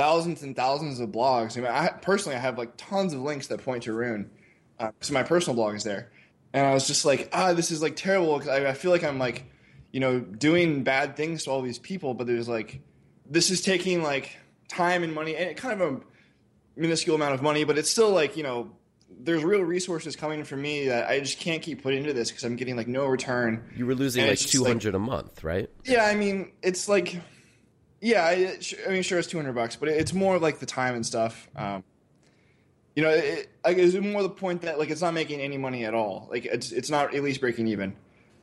thousands 0.00 0.42
and 0.42 0.56
thousands 0.56 0.98
of 0.98 1.10
blogs. 1.10 1.58
I 1.58 1.60
mean, 1.60 1.70
I 1.70 1.88
personally, 1.88 2.34
I 2.34 2.38
have 2.40 2.56
like 2.56 2.72
tons 2.78 3.12
of 3.12 3.20
links 3.20 3.48
that 3.48 3.62
point 3.62 3.82
to 3.82 3.92
Roon, 3.92 4.30
because 4.78 5.10
uh, 5.10 5.12
my 5.12 5.22
personal 5.22 5.54
blog 5.54 5.74
is 5.74 5.84
there, 5.84 6.10
and 6.54 6.66
I 6.66 6.72
was 6.72 6.86
just 6.86 7.04
like, 7.04 7.28
ah, 7.34 7.52
this 7.52 7.70
is 7.70 7.82
like 7.82 7.96
terrible 7.96 8.38
because 8.38 8.48
I, 8.48 8.70
I 8.70 8.72
feel 8.72 8.92
like 8.92 9.04
I'm 9.04 9.18
like, 9.18 9.44
you 9.92 10.00
know, 10.00 10.18
doing 10.18 10.84
bad 10.84 11.18
things 11.18 11.44
to 11.44 11.50
all 11.50 11.60
these 11.60 11.78
people, 11.78 12.14
but 12.14 12.26
there's 12.26 12.48
like, 12.48 12.80
this 13.28 13.50
is 13.50 13.60
taking 13.60 14.02
like 14.02 14.38
time 14.68 15.02
and 15.02 15.14
money 15.14 15.36
and 15.36 15.54
kind 15.54 15.82
of 15.82 15.92
a 15.92 16.00
minuscule 16.76 17.14
amount 17.14 17.34
of 17.34 17.42
money, 17.42 17.64
but 17.64 17.76
it's 17.76 17.90
still 17.90 18.10
like, 18.10 18.38
you 18.38 18.42
know, 18.42 18.70
there's 19.22 19.44
real 19.44 19.60
resources 19.60 20.16
coming 20.16 20.44
from 20.44 20.62
me 20.62 20.88
that 20.88 21.10
I 21.10 21.20
just 21.20 21.40
can't 21.40 21.60
keep 21.60 21.82
putting 21.82 22.00
into 22.00 22.14
this 22.14 22.30
because 22.30 22.44
I'm 22.44 22.56
getting 22.56 22.74
like 22.74 22.88
no 22.88 23.04
return. 23.04 23.70
You 23.76 23.84
were 23.84 23.94
losing 23.94 24.22
and 24.22 24.30
like 24.30 24.38
200 24.38 24.94
like, 24.94 24.94
a 24.94 24.98
month, 24.98 25.44
right? 25.44 25.68
Yeah, 25.84 26.06
I 26.06 26.14
mean, 26.14 26.52
it's 26.62 26.88
like, 26.88 27.20
yeah, 28.00 28.26
I 28.26 28.90
mean, 28.90 29.02
sure, 29.02 29.18
it's 29.18 29.28
200 29.28 29.52
bucks, 29.54 29.76
but 29.76 29.88
it's 29.88 30.12
more 30.12 30.38
like 30.38 30.58
the 30.58 30.66
time 30.66 30.94
and 30.94 31.04
stuff. 31.04 31.48
Um, 31.54 31.84
you 32.94 33.02
know, 33.02 33.10
it, 33.10 33.50
it's 33.64 33.94
more 33.96 34.22
the 34.22 34.30
point 34.30 34.62
that 34.62 34.78
like 34.78 34.90
it's 34.90 35.00
not 35.00 35.14
making 35.14 35.40
any 35.40 35.58
money 35.58 35.84
at 35.84 35.94
all. 35.94 36.28
Like 36.30 36.44
it's 36.44 36.72
it's 36.72 36.90
not 36.90 37.14
at 37.14 37.22
least 37.22 37.40
breaking 37.40 37.68
even. 37.68 37.94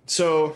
So, 0.05 0.55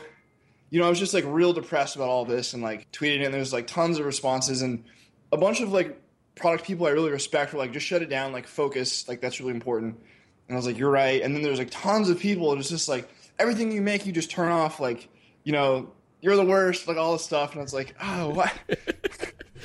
you 0.69 0.79
know, 0.79 0.87
I 0.87 0.89
was 0.89 0.99
just 0.99 1.13
like 1.13 1.25
real 1.27 1.53
depressed 1.53 1.95
about 1.95 2.07
all 2.07 2.25
this 2.25 2.53
and 2.53 2.63
like 2.63 2.91
tweeted 2.91 3.25
and 3.25 3.33
there's 3.33 3.51
like 3.51 3.67
tons 3.67 3.99
of 3.99 4.05
responses 4.05 4.61
and 4.61 4.83
a 5.31 5.37
bunch 5.37 5.61
of 5.61 5.71
like 5.71 5.99
product 6.35 6.65
people 6.65 6.87
I 6.87 6.91
really 6.91 7.11
respect 7.11 7.53
were 7.53 7.59
like, 7.59 7.73
just 7.73 7.85
shut 7.85 8.01
it 8.01 8.09
down, 8.09 8.31
like 8.31 8.47
focus, 8.47 9.07
like 9.07 9.19
that's 9.21 9.39
really 9.39 9.53
important. 9.53 9.99
And 10.47 10.55
I 10.55 10.57
was 10.57 10.65
like, 10.65 10.77
you're 10.77 10.91
right. 10.91 11.21
And 11.21 11.35
then 11.35 11.43
there's 11.43 11.59
like 11.59 11.69
tons 11.71 12.09
of 12.09 12.19
people. 12.19 12.53
It's 12.53 12.69
just 12.69 12.89
like 12.89 13.09
everything 13.39 13.71
you 13.71 13.81
make, 13.81 14.05
you 14.05 14.11
just 14.11 14.31
turn 14.31 14.51
off. 14.51 14.79
Like, 14.79 15.09
you 15.43 15.51
know, 15.51 15.91
you're 16.21 16.35
the 16.35 16.45
worst. 16.45 16.87
Like 16.87 16.97
all 16.97 17.13
this 17.13 17.23
stuff. 17.23 17.53
And 17.53 17.61
it's 17.61 17.73
like, 17.73 17.95
oh, 18.01 18.29
what? 18.29 18.53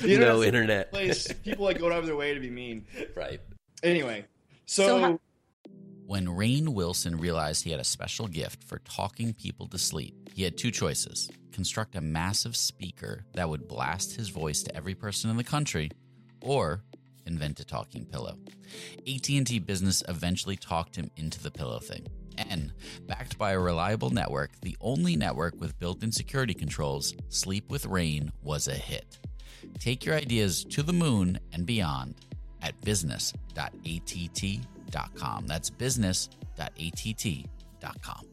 you 0.01 0.19
know, 0.19 0.37
no 0.37 0.43
internet. 0.43 0.91
Place 0.91 1.31
people 1.43 1.65
like 1.65 1.79
go 1.79 1.87
out 1.87 1.99
of 1.99 2.05
their 2.05 2.15
way 2.15 2.33
to 2.33 2.39
be 2.39 2.49
mean. 2.49 2.85
Right. 3.15 3.39
Anyway, 3.83 4.25
so. 4.65 4.87
so 4.87 5.19
when 6.05 6.25
Rainn 6.25 6.69
Wilson 6.69 7.17
realized 7.17 7.65
he 7.65 7.71
had 7.71 7.81
a 7.81 7.85
special 7.85 8.27
gift 8.27 8.63
for 8.63 8.79
talking 8.79 9.33
people 9.33 9.67
to 9.67 9.77
sleep, 9.77 10.29
he 10.33 10.43
had 10.43 10.57
two 10.57 10.71
choices 10.71 11.29
construct 11.51 11.95
a 11.95 12.01
massive 12.01 12.55
speaker 12.55 13.25
that 13.33 13.49
would 13.49 13.67
blast 13.67 14.15
his 14.15 14.29
voice 14.29 14.61
to 14.61 14.75
every 14.75 14.93
person 14.93 15.29
in 15.29 15.37
the 15.37 15.43
country, 15.43 15.89
or 16.39 16.83
invent 17.25 17.59
a 17.59 17.65
talking 17.65 18.05
pillow. 18.05 18.37
AT&T 19.07 19.57
Business 19.59 20.03
eventually 20.07 20.55
talked 20.55 20.95
him 20.95 21.09
into 21.17 21.41
the 21.41 21.49
pillow 21.49 21.79
thing. 21.79 22.05
And 22.37 22.73
backed 23.07 23.39
by 23.39 23.53
a 23.53 23.59
reliable 23.59 24.11
network, 24.11 24.51
the 24.61 24.77
only 24.79 25.15
network 25.15 25.59
with 25.59 25.79
built-in 25.79 26.11
security 26.11 26.53
controls, 26.53 27.15
Sleep 27.29 27.71
with 27.71 27.87
Rainn 27.87 28.29
was 28.43 28.67
a 28.67 28.75
hit. 28.75 29.17
Take 29.79 30.05
your 30.05 30.15
ideas 30.15 30.63
to 30.65 30.83
the 30.83 30.93
moon 30.93 31.39
and 31.53 31.65
beyond 31.65 32.15
at 32.61 32.79
business.att.com. 32.81 35.47
That's 35.47 35.69
business.att.com. 35.69 38.25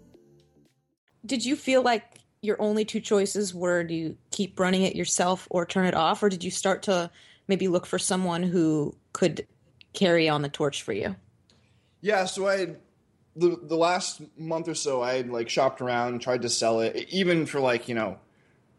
Did 1.26 1.44
you 1.44 1.56
feel 1.56 1.82
like 1.82 2.20
your 2.42 2.60
only 2.60 2.84
two 2.84 3.00
choices 3.00 3.54
were 3.54 3.84
to 3.84 4.14
keep 4.30 4.60
running 4.60 4.82
it 4.82 4.94
yourself 4.94 5.48
or 5.50 5.64
turn 5.64 5.86
it 5.86 5.94
off 5.94 6.22
or 6.22 6.28
did 6.28 6.44
you 6.44 6.50
start 6.50 6.82
to 6.82 7.10
maybe 7.48 7.68
look 7.68 7.86
for 7.86 7.98
someone 7.98 8.42
who 8.42 8.94
could 9.12 9.46
carry 9.94 10.28
on 10.28 10.42
the 10.42 10.48
torch 10.48 10.82
for 10.82 10.92
you? 10.92 11.16
Yeah, 12.02 12.26
so 12.26 12.46
I 12.46 12.76
the 13.36 13.58
the 13.62 13.76
last 13.76 14.20
month 14.38 14.68
or 14.68 14.74
so 14.74 15.02
I 15.02 15.14
had 15.14 15.30
like 15.30 15.48
shopped 15.48 15.80
around, 15.80 16.20
tried 16.20 16.42
to 16.42 16.50
sell 16.50 16.80
it, 16.80 17.08
even 17.08 17.46
for 17.46 17.60
like, 17.60 17.88
you 17.88 17.94
know, 17.94 18.18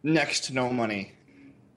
next 0.04 0.46
to 0.46 0.54
no 0.54 0.72
money. 0.72 1.14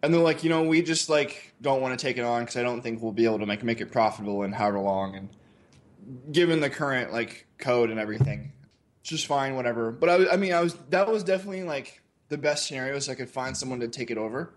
And 0.02 0.14
they're 0.14 0.20
like, 0.20 0.44
you 0.44 0.50
know, 0.50 0.62
we 0.62 0.82
just 0.82 1.08
like 1.08 1.54
don't 1.60 1.80
want 1.80 1.98
to 1.98 2.02
take 2.02 2.18
it 2.18 2.24
on 2.24 2.42
because 2.42 2.56
I 2.56 2.62
don't 2.62 2.82
think 2.82 3.02
we'll 3.02 3.12
be 3.12 3.24
able 3.24 3.40
to 3.40 3.46
make 3.46 3.64
make 3.64 3.80
it 3.80 3.90
profitable 3.90 4.42
in 4.44 4.52
however 4.52 4.80
long. 4.80 5.16
And 5.16 5.28
given 6.32 6.60
the 6.60 6.70
current 6.70 7.12
like 7.12 7.46
code 7.58 7.90
and 7.90 7.98
everything, 7.98 8.52
it's 9.00 9.10
just 9.10 9.26
fine, 9.26 9.56
whatever. 9.56 9.90
But 9.90 10.08
I, 10.08 10.34
I 10.34 10.36
mean, 10.36 10.52
I 10.52 10.60
was 10.60 10.74
that 10.90 11.10
was 11.10 11.24
definitely 11.24 11.64
like 11.64 12.00
the 12.28 12.38
best 12.38 12.66
scenario, 12.66 12.98
so 12.98 13.12
I 13.12 13.14
could 13.14 13.30
find 13.30 13.56
someone 13.56 13.80
to 13.80 13.88
take 13.88 14.10
it 14.10 14.18
over. 14.18 14.54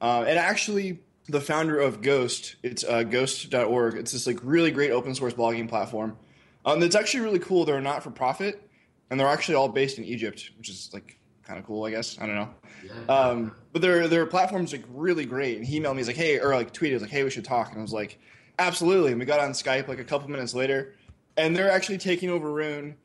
Uh, 0.00 0.24
and 0.26 0.38
actually, 0.38 1.00
the 1.28 1.40
founder 1.40 1.78
of 1.78 2.00
Ghost. 2.00 2.56
It's 2.62 2.84
uh, 2.84 3.02
ghost.org. 3.02 3.94
It's 3.96 4.12
this 4.12 4.26
like 4.26 4.38
really 4.42 4.70
great 4.70 4.90
open 4.90 5.14
source 5.14 5.34
blogging 5.34 5.68
platform. 5.68 6.16
Um, 6.64 6.82
it's 6.82 6.96
actually 6.96 7.20
really 7.20 7.38
cool. 7.38 7.64
They're 7.64 7.80
not 7.80 8.02
for 8.02 8.10
profit, 8.10 8.68
and 9.10 9.18
they're 9.18 9.28
actually 9.28 9.54
all 9.56 9.68
based 9.68 9.98
in 9.98 10.04
Egypt, 10.04 10.50
which 10.58 10.68
is 10.68 10.90
like 10.92 11.18
kind 11.44 11.58
of 11.58 11.66
cool, 11.66 11.84
I 11.84 11.90
guess. 11.90 12.18
I 12.20 12.26
don't 12.26 12.34
know. 12.34 12.50
Yeah. 12.84 13.14
Um, 13.14 13.52
but 13.72 13.82
their 13.82 14.08
their 14.08 14.26
platform's 14.26 14.72
like 14.72 14.84
really 14.92 15.24
great. 15.24 15.58
And 15.58 15.66
he 15.66 15.80
emailed 15.80 15.92
me, 15.92 15.98
he's 15.98 16.06
like, 16.06 16.16
hey, 16.16 16.38
or 16.38 16.54
like 16.54 16.72
tweeted, 16.72 17.00
like, 17.00 17.10
hey, 17.10 17.24
we 17.24 17.30
should 17.30 17.44
talk. 17.44 17.70
And 17.70 17.78
I 17.78 17.82
was 17.82 17.92
like, 17.92 18.18
absolutely. 18.58 19.12
And 19.12 19.20
we 19.20 19.26
got 19.26 19.40
on 19.40 19.52
Skype 19.52 19.88
like 19.88 19.98
a 19.98 20.04
couple 20.04 20.28
minutes 20.30 20.54
later, 20.54 20.94
and 21.36 21.56
they're 21.56 21.70
actually 21.70 21.98
taking 21.98 22.30
over 22.30 22.50
Roon. 22.50 22.96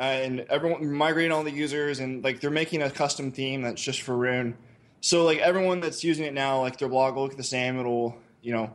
Uh, 0.00 0.04
and 0.04 0.40
everyone 0.48 0.92
migrating 0.92 1.32
all 1.32 1.42
the 1.42 1.50
users, 1.50 1.98
and 1.98 2.22
like 2.22 2.40
they're 2.40 2.50
making 2.50 2.82
a 2.82 2.90
custom 2.90 3.32
theme 3.32 3.62
that's 3.62 3.82
just 3.82 4.02
for 4.02 4.16
Roon 4.16 4.56
so 5.00 5.24
like 5.24 5.38
everyone 5.38 5.80
that's 5.80 6.02
using 6.02 6.24
it 6.24 6.34
now, 6.34 6.60
like 6.60 6.78
their 6.78 6.88
blog 6.88 7.14
will 7.14 7.24
look 7.24 7.36
the 7.36 7.42
same. 7.42 7.78
It'll 7.78 8.16
you 8.42 8.52
know 8.52 8.74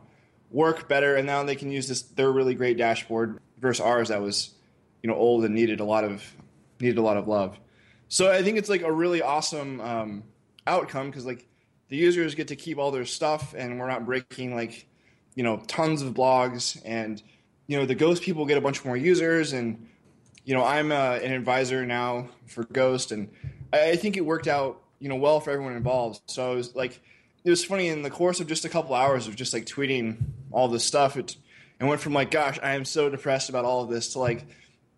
work 0.50 0.88
better, 0.88 1.16
and 1.16 1.26
now 1.26 1.42
they 1.42 1.56
can 1.56 1.70
use 1.70 1.88
this 1.88 2.02
their 2.02 2.30
really 2.30 2.54
great 2.54 2.76
dashboard 2.76 3.40
versus 3.58 3.80
ours 3.80 4.08
that 4.08 4.22
was 4.22 4.50
you 5.02 5.10
know 5.10 5.16
old 5.16 5.44
and 5.44 5.54
needed 5.54 5.80
a 5.80 5.84
lot 5.84 6.04
of 6.04 6.24
needed 6.80 6.98
a 6.98 7.02
lot 7.02 7.16
of 7.16 7.28
love. 7.28 7.58
So 8.08 8.30
I 8.30 8.42
think 8.42 8.58
it's 8.58 8.68
like 8.68 8.82
a 8.82 8.92
really 8.92 9.22
awesome 9.22 9.80
um, 9.80 10.22
outcome 10.66 11.10
because 11.10 11.26
like 11.26 11.46
the 11.88 11.96
users 11.96 12.34
get 12.34 12.48
to 12.48 12.56
keep 12.56 12.78
all 12.78 12.90
their 12.90 13.04
stuff, 13.04 13.54
and 13.56 13.78
we're 13.78 13.88
not 13.88 14.04
breaking 14.04 14.54
like 14.54 14.86
you 15.34 15.42
know 15.42 15.62
tons 15.66 16.02
of 16.02 16.14
blogs, 16.14 16.80
and 16.84 17.22
you 17.66 17.78
know 17.78 17.86
the 17.86 17.94
Ghost 17.94 18.22
people 18.22 18.46
get 18.46 18.58
a 18.58 18.60
bunch 18.60 18.84
more 18.84 18.96
users, 18.96 19.52
and 19.52 19.88
you 20.44 20.54
know 20.54 20.64
I'm 20.64 20.92
uh, 20.92 21.18
an 21.22 21.32
advisor 21.32 21.84
now 21.86 22.28
for 22.46 22.64
Ghost, 22.64 23.12
and 23.12 23.30
I 23.72 23.96
think 23.96 24.16
it 24.16 24.24
worked 24.24 24.48
out 24.48 24.82
you 25.00 25.08
know 25.08 25.16
well 25.16 25.40
for 25.40 25.50
everyone 25.50 25.76
involved. 25.76 26.20
So 26.26 26.52
it 26.52 26.56
was 26.56 26.74
like 26.74 27.00
it 27.44 27.50
was 27.50 27.64
funny 27.64 27.88
in 27.88 28.02
the 28.02 28.10
course 28.10 28.40
of 28.40 28.46
just 28.46 28.64
a 28.64 28.68
couple 28.68 28.94
hours 28.94 29.26
of 29.26 29.36
just 29.36 29.52
like 29.52 29.66
tweeting 29.66 30.18
all 30.52 30.68
this 30.68 30.84
stuff. 30.84 31.16
It 31.16 31.36
and 31.80 31.88
went 31.88 32.00
from 32.00 32.12
like, 32.12 32.30
gosh, 32.30 32.58
I 32.62 32.74
am 32.74 32.84
so 32.84 33.08
depressed 33.08 33.48
about 33.48 33.64
all 33.64 33.82
of 33.82 33.90
this 33.90 34.12
to 34.12 34.18
like, 34.18 34.46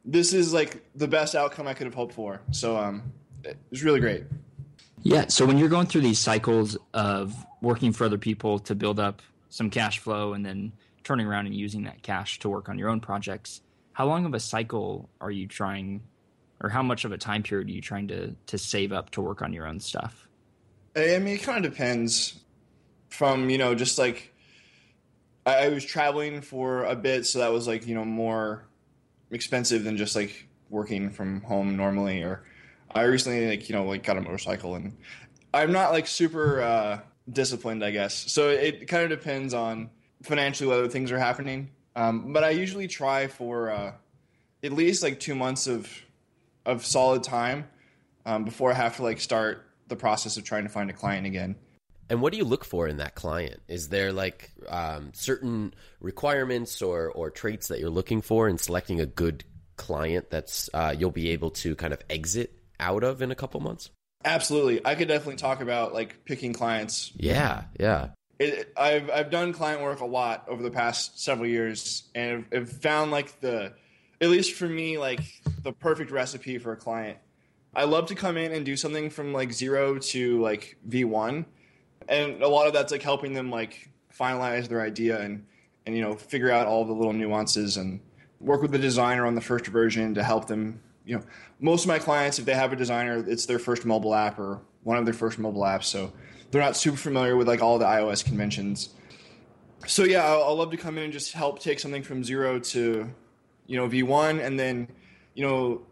this 0.06 0.32
is 0.32 0.54
like 0.54 0.82
the 0.94 1.08
best 1.08 1.34
outcome 1.34 1.66
I 1.66 1.74
could 1.74 1.86
have 1.86 1.94
hoped 1.94 2.14
for. 2.14 2.40
So 2.52 2.76
um, 2.76 3.12
it 3.44 3.58
was 3.70 3.82
really 3.82 4.00
great. 4.00 4.24
Yeah. 5.02 5.26
So 5.28 5.44
when 5.44 5.58
you're 5.58 5.68
going 5.68 5.86
through 5.86 6.00
these 6.02 6.18
cycles 6.18 6.78
of 6.94 7.34
working 7.60 7.92
for 7.92 8.04
other 8.04 8.18
people 8.18 8.58
to 8.60 8.74
build 8.74 9.00
up 9.00 9.20
some 9.48 9.68
cash 9.68 9.98
flow 9.98 10.32
and 10.32 10.46
then 10.46 10.72
turning 11.04 11.26
around 11.26 11.46
and 11.46 11.54
using 11.54 11.84
that 11.84 12.02
cash 12.02 12.38
to 12.40 12.48
work 12.48 12.68
on 12.68 12.78
your 12.78 12.88
own 12.88 13.00
projects, 13.00 13.60
how 13.92 14.06
long 14.06 14.24
of 14.24 14.34
a 14.34 14.40
cycle 14.40 15.08
are 15.20 15.30
you 15.30 15.46
trying 15.46 16.02
or 16.62 16.68
how 16.68 16.82
much 16.82 17.04
of 17.04 17.12
a 17.12 17.18
time 17.18 17.42
period 17.42 17.68
are 17.68 17.72
you 17.72 17.82
trying 17.82 18.08
to 18.08 18.34
to 18.46 18.58
save 18.58 18.92
up 18.92 19.10
to 19.10 19.20
work 19.20 19.42
on 19.42 19.52
your 19.52 19.66
own 19.66 19.80
stuff? 19.80 20.28
I 20.94 21.18
mean, 21.18 21.34
it 21.34 21.42
kind 21.42 21.64
of 21.64 21.72
depends. 21.72 22.40
From 23.08 23.48
you 23.48 23.58
know, 23.58 23.74
just 23.74 23.98
like 23.98 24.34
I, 25.46 25.66
I 25.66 25.68
was 25.68 25.84
traveling 25.84 26.40
for 26.40 26.84
a 26.84 26.96
bit, 26.96 27.24
so 27.24 27.38
that 27.38 27.52
was 27.52 27.66
like 27.66 27.86
you 27.86 27.94
know 27.94 28.04
more 28.04 28.64
expensive 29.30 29.84
than 29.84 29.96
just 29.96 30.16
like 30.16 30.48
working 30.70 31.10
from 31.10 31.40
home 31.42 31.76
normally. 31.76 32.22
Or 32.22 32.44
I 32.94 33.02
recently 33.02 33.48
like 33.48 33.68
you 33.68 33.74
know 33.74 33.84
like 33.84 34.02
got 34.02 34.16
a 34.16 34.20
motorcycle, 34.20 34.74
and 34.74 34.96
I'm 35.52 35.72
not 35.72 35.92
like 35.92 36.06
super 36.06 36.60
uh, 36.60 37.00
disciplined, 37.30 37.84
I 37.84 37.90
guess. 37.90 38.30
So 38.32 38.48
it 38.48 38.88
kind 38.88 39.10
of 39.10 39.18
depends 39.18 39.54
on 39.54 39.90
financially 40.22 40.68
whether 40.68 40.88
things 40.88 41.12
are 41.12 41.18
happening. 41.18 41.70
Um, 41.94 42.32
but 42.32 42.44
I 42.44 42.50
usually 42.50 42.88
try 42.88 43.26
for 43.26 43.70
uh, 43.70 43.92
at 44.62 44.72
least 44.72 45.02
like 45.02 45.20
two 45.20 45.34
months 45.34 45.66
of 45.66 45.90
of 46.64 46.84
solid 46.84 47.22
time 47.22 47.68
um, 48.26 48.44
before 48.44 48.70
I 48.70 48.74
have 48.74 48.96
to 48.96 49.02
like 49.02 49.20
start 49.20 49.66
the 49.88 49.96
process 49.96 50.36
of 50.36 50.44
trying 50.44 50.64
to 50.64 50.68
find 50.68 50.90
a 50.90 50.92
client 50.92 51.26
again. 51.26 51.56
And 52.08 52.22
what 52.22 52.32
do 52.32 52.38
you 52.38 52.44
look 52.44 52.64
for 52.64 52.86
in 52.86 52.98
that 52.98 53.14
client? 53.14 53.60
Is 53.68 53.88
there 53.88 54.12
like 54.12 54.50
um, 54.68 55.10
certain 55.12 55.74
requirements 56.00 56.80
or, 56.82 57.10
or 57.10 57.30
traits 57.30 57.68
that 57.68 57.80
you're 57.80 57.90
looking 57.90 58.22
for 58.22 58.48
in 58.48 58.58
selecting 58.58 59.00
a 59.00 59.06
good 59.06 59.44
client 59.76 60.30
that's 60.30 60.70
uh, 60.72 60.94
you'll 60.96 61.10
be 61.10 61.30
able 61.30 61.50
to 61.50 61.74
kind 61.74 61.92
of 61.92 62.00
exit 62.08 62.52
out 62.78 63.02
of 63.02 63.22
in 63.22 63.30
a 63.30 63.34
couple 63.34 63.60
months? 63.60 63.90
Absolutely, 64.24 64.84
I 64.84 64.94
could 64.94 65.08
definitely 65.08 65.36
talk 65.36 65.60
about 65.60 65.94
like 65.94 66.24
picking 66.24 66.52
clients. 66.52 67.12
Yeah, 67.16 67.64
yeah. 67.78 68.08
It, 68.38 68.72
I've 68.76 69.10
I've 69.10 69.30
done 69.30 69.52
client 69.52 69.82
work 69.82 70.00
a 70.00 70.06
lot 70.06 70.46
over 70.48 70.62
the 70.62 70.70
past 70.70 71.22
several 71.22 71.48
years, 71.48 72.04
and 72.14 72.44
I've, 72.52 72.62
I've 72.62 72.72
found 72.72 73.10
like 73.10 73.40
the, 73.40 73.72
at 74.20 74.28
least 74.28 74.54
for 74.54 74.68
me, 74.68 74.98
like 74.98 75.20
the 75.62 75.72
perfect 75.72 76.10
recipe 76.10 76.58
for 76.58 76.72
a 76.72 76.76
client. 76.76 77.18
I 77.74 77.84
love 77.84 78.06
to 78.06 78.14
come 78.14 78.36
in 78.36 78.52
and 78.52 78.64
do 78.64 78.76
something 78.76 79.10
from 79.10 79.32
like 79.32 79.52
zero 79.52 79.98
to 79.98 80.40
like 80.40 80.78
V 80.84 81.04
one 81.04 81.46
and 82.08 82.42
a 82.42 82.48
lot 82.48 82.66
of 82.66 82.72
that's 82.72 82.92
like 82.92 83.02
helping 83.02 83.32
them 83.32 83.50
like 83.50 83.90
finalize 84.16 84.68
their 84.68 84.80
idea 84.80 85.20
and 85.20 85.44
and 85.86 85.94
you 85.94 86.02
know 86.02 86.14
figure 86.14 86.50
out 86.50 86.66
all 86.66 86.84
the 86.84 86.92
little 86.92 87.12
nuances 87.12 87.76
and 87.76 88.00
work 88.40 88.62
with 88.62 88.70
the 88.70 88.78
designer 88.78 89.26
on 89.26 89.34
the 89.34 89.40
first 89.40 89.66
version 89.66 90.14
to 90.14 90.22
help 90.22 90.46
them 90.46 90.80
you 91.04 91.16
know. 91.16 91.22
Most 91.60 91.84
of 91.84 91.88
my 91.88 91.98
clients 91.98 92.38
if 92.38 92.44
they 92.44 92.54
have 92.54 92.72
a 92.72 92.76
designer 92.76 93.24
it's 93.26 93.46
their 93.46 93.58
first 93.58 93.84
mobile 93.84 94.14
app 94.14 94.38
or 94.38 94.60
one 94.82 94.96
of 94.96 95.04
their 95.04 95.14
first 95.14 95.38
mobile 95.38 95.62
apps 95.62 95.84
so 95.84 96.12
they're 96.50 96.62
not 96.62 96.76
super 96.76 96.96
familiar 96.96 97.36
with 97.36 97.48
like 97.48 97.62
all 97.62 97.78
the 97.78 97.84
ios 97.84 98.24
conventions. 98.24 98.90
So 99.86 100.04
yeah 100.04 100.24
i'll, 100.24 100.56
love 100.56 100.70
to 100.70 100.76
come 100.76 100.98
in 100.98 101.04
and 101.04 101.12
just 101.12 101.32
help 101.32 101.58
take 101.58 101.80
something 101.80 102.02
from 102.02 102.24
zero 102.24 102.58
to 102.58 103.10
you 103.66 103.76
know 103.76 103.88
v1 103.88 104.44
and 104.44 104.58
then 104.58 104.88
you 105.34 105.46
know 105.46 105.82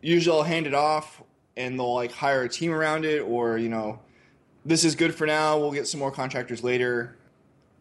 usually 0.00 0.36
i'll 0.36 0.42
hand 0.42 0.66
it 0.66 0.74
off 0.74 1.22
and 1.56 1.78
they'll 1.78 1.94
like 1.94 2.12
hire 2.12 2.42
a 2.42 2.48
team 2.48 2.72
around 2.72 3.04
it 3.04 3.20
or 3.20 3.58
you 3.58 3.68
know 3.68 3.98
this 4.64 4.84
is 4.84 4.94
good 4.94 5.14
for 5.14 5.26
now. 5.26 5.58
We'll 5.58 5.72
get 5.72 5.86
some 5.86 6.00
more 6.00 6.10
contractors 6.10 6.62
later. 6.62 7.16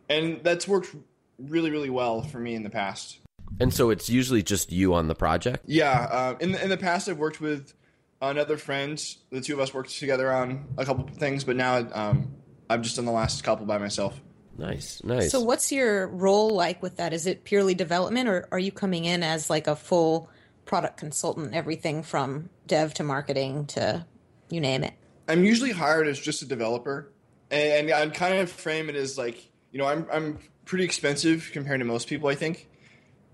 And 0.10 0.44
that's 0.44 0.68
worked 0.68 0.96
really, 1.38 1.72
really 1.72 1.90
well 1.90 2.22
for 2.22 2.40
me 2.40 2.56
in 2.56 2.64
the 2.64 2.70
past. 2.70 3.20
And 3.60 3.74
so 3.74 3.90
it's 3.90 4.10
usually 4.10 4.44
just 4.44 4.72
you 4.72 4.94
on 4.94 5.08
the 5.08 5.16
project? 5.16 5.64
Yeah. 5.66 6.08
Uh, 6.12 6.36
in, 6.40 6.52
the, 6.52 6.64
in 6.64 6.70
the 6.70 6.78
past, 6.78 7.10
I've 7.10 7.18
worked 7.18 7.42
with 7.42 7.74
another 8.22 8.58
friend. 8.58 9.04
The 9.32 9.42
two 9.42 9.54
of 9.54 9.60
us 9.60 9.74
worked 9.74 9.98
together 9.98 10.32
on 10.32 10.66
a 10.78 10.86
couple 10.86 11.06
of 11.06 11.12
things, 11.12 11.44
but 11.44 11.56
now 11.56 11.88
um, 11.94 12.34
I've 12.70 12.82
just 12.82 12.96
done 12.96 13.06
the 13.06 13.12
last 13.12 13.44
couple 13.44 13.66
by 13.66 13.78
myself. 13.78 14.20
Nice, 14.58 15.02
nice. 15.06 15.32
So, 15.32 15.40
what's 15.40 15.72
your 15.72 16.08
role 16.08 16.50
like 16.50 16.84
with 16.84 16.98
that? 16.98 17.14
Is 17.14 17.26
it 17.26 17.46
purely 17.46 17.74
development, 17.74 18.28
or 18.28 18.48
are 18.52 18.60
you 18.60 18.74
coming 18.74 19.06
in 19.06 19.24
as 19.24 19.50
like 19.50 19.68
a 19.68 19.76
full 19.76 20.30
product 20.66 20.98
consultant, 20.98 21.54
everything 21.54 22.04
from 22.04 22.50
dev 22.68 22.94
to 22.96 23.04
marketing 23.04 23.68
to 23.68 24.06
you 24.50 24.60
name 24.60 24.84
it? 24.84 24.94
I'm 25.30 25.46
usually 25.46 25.72
hired 25.72 26.08
as 26.08 26.20
just 26.20 26.42
a 26.42 26.46
developer, 26.46 27.12
and, 27.52 27.92
I'm 27.92 28.12
kind 28.12 28.40
of 28.40 28.52
frame 28.52 28.90
it 28.90 28.96
as 28.96 29.18
like 29.18 29.38
you 29.72 29.78
know 29.78 29.86
I'm 29.86 30.08
I'm 30.12 30.40
pretty 30.66 30.84
expensive 30.84 31.52
compared 31.54 31.80
to 31.80 31.86
most 31.86 32.08
people 32.08 32.30
I 32.30 32.36
think, 32.36 32.68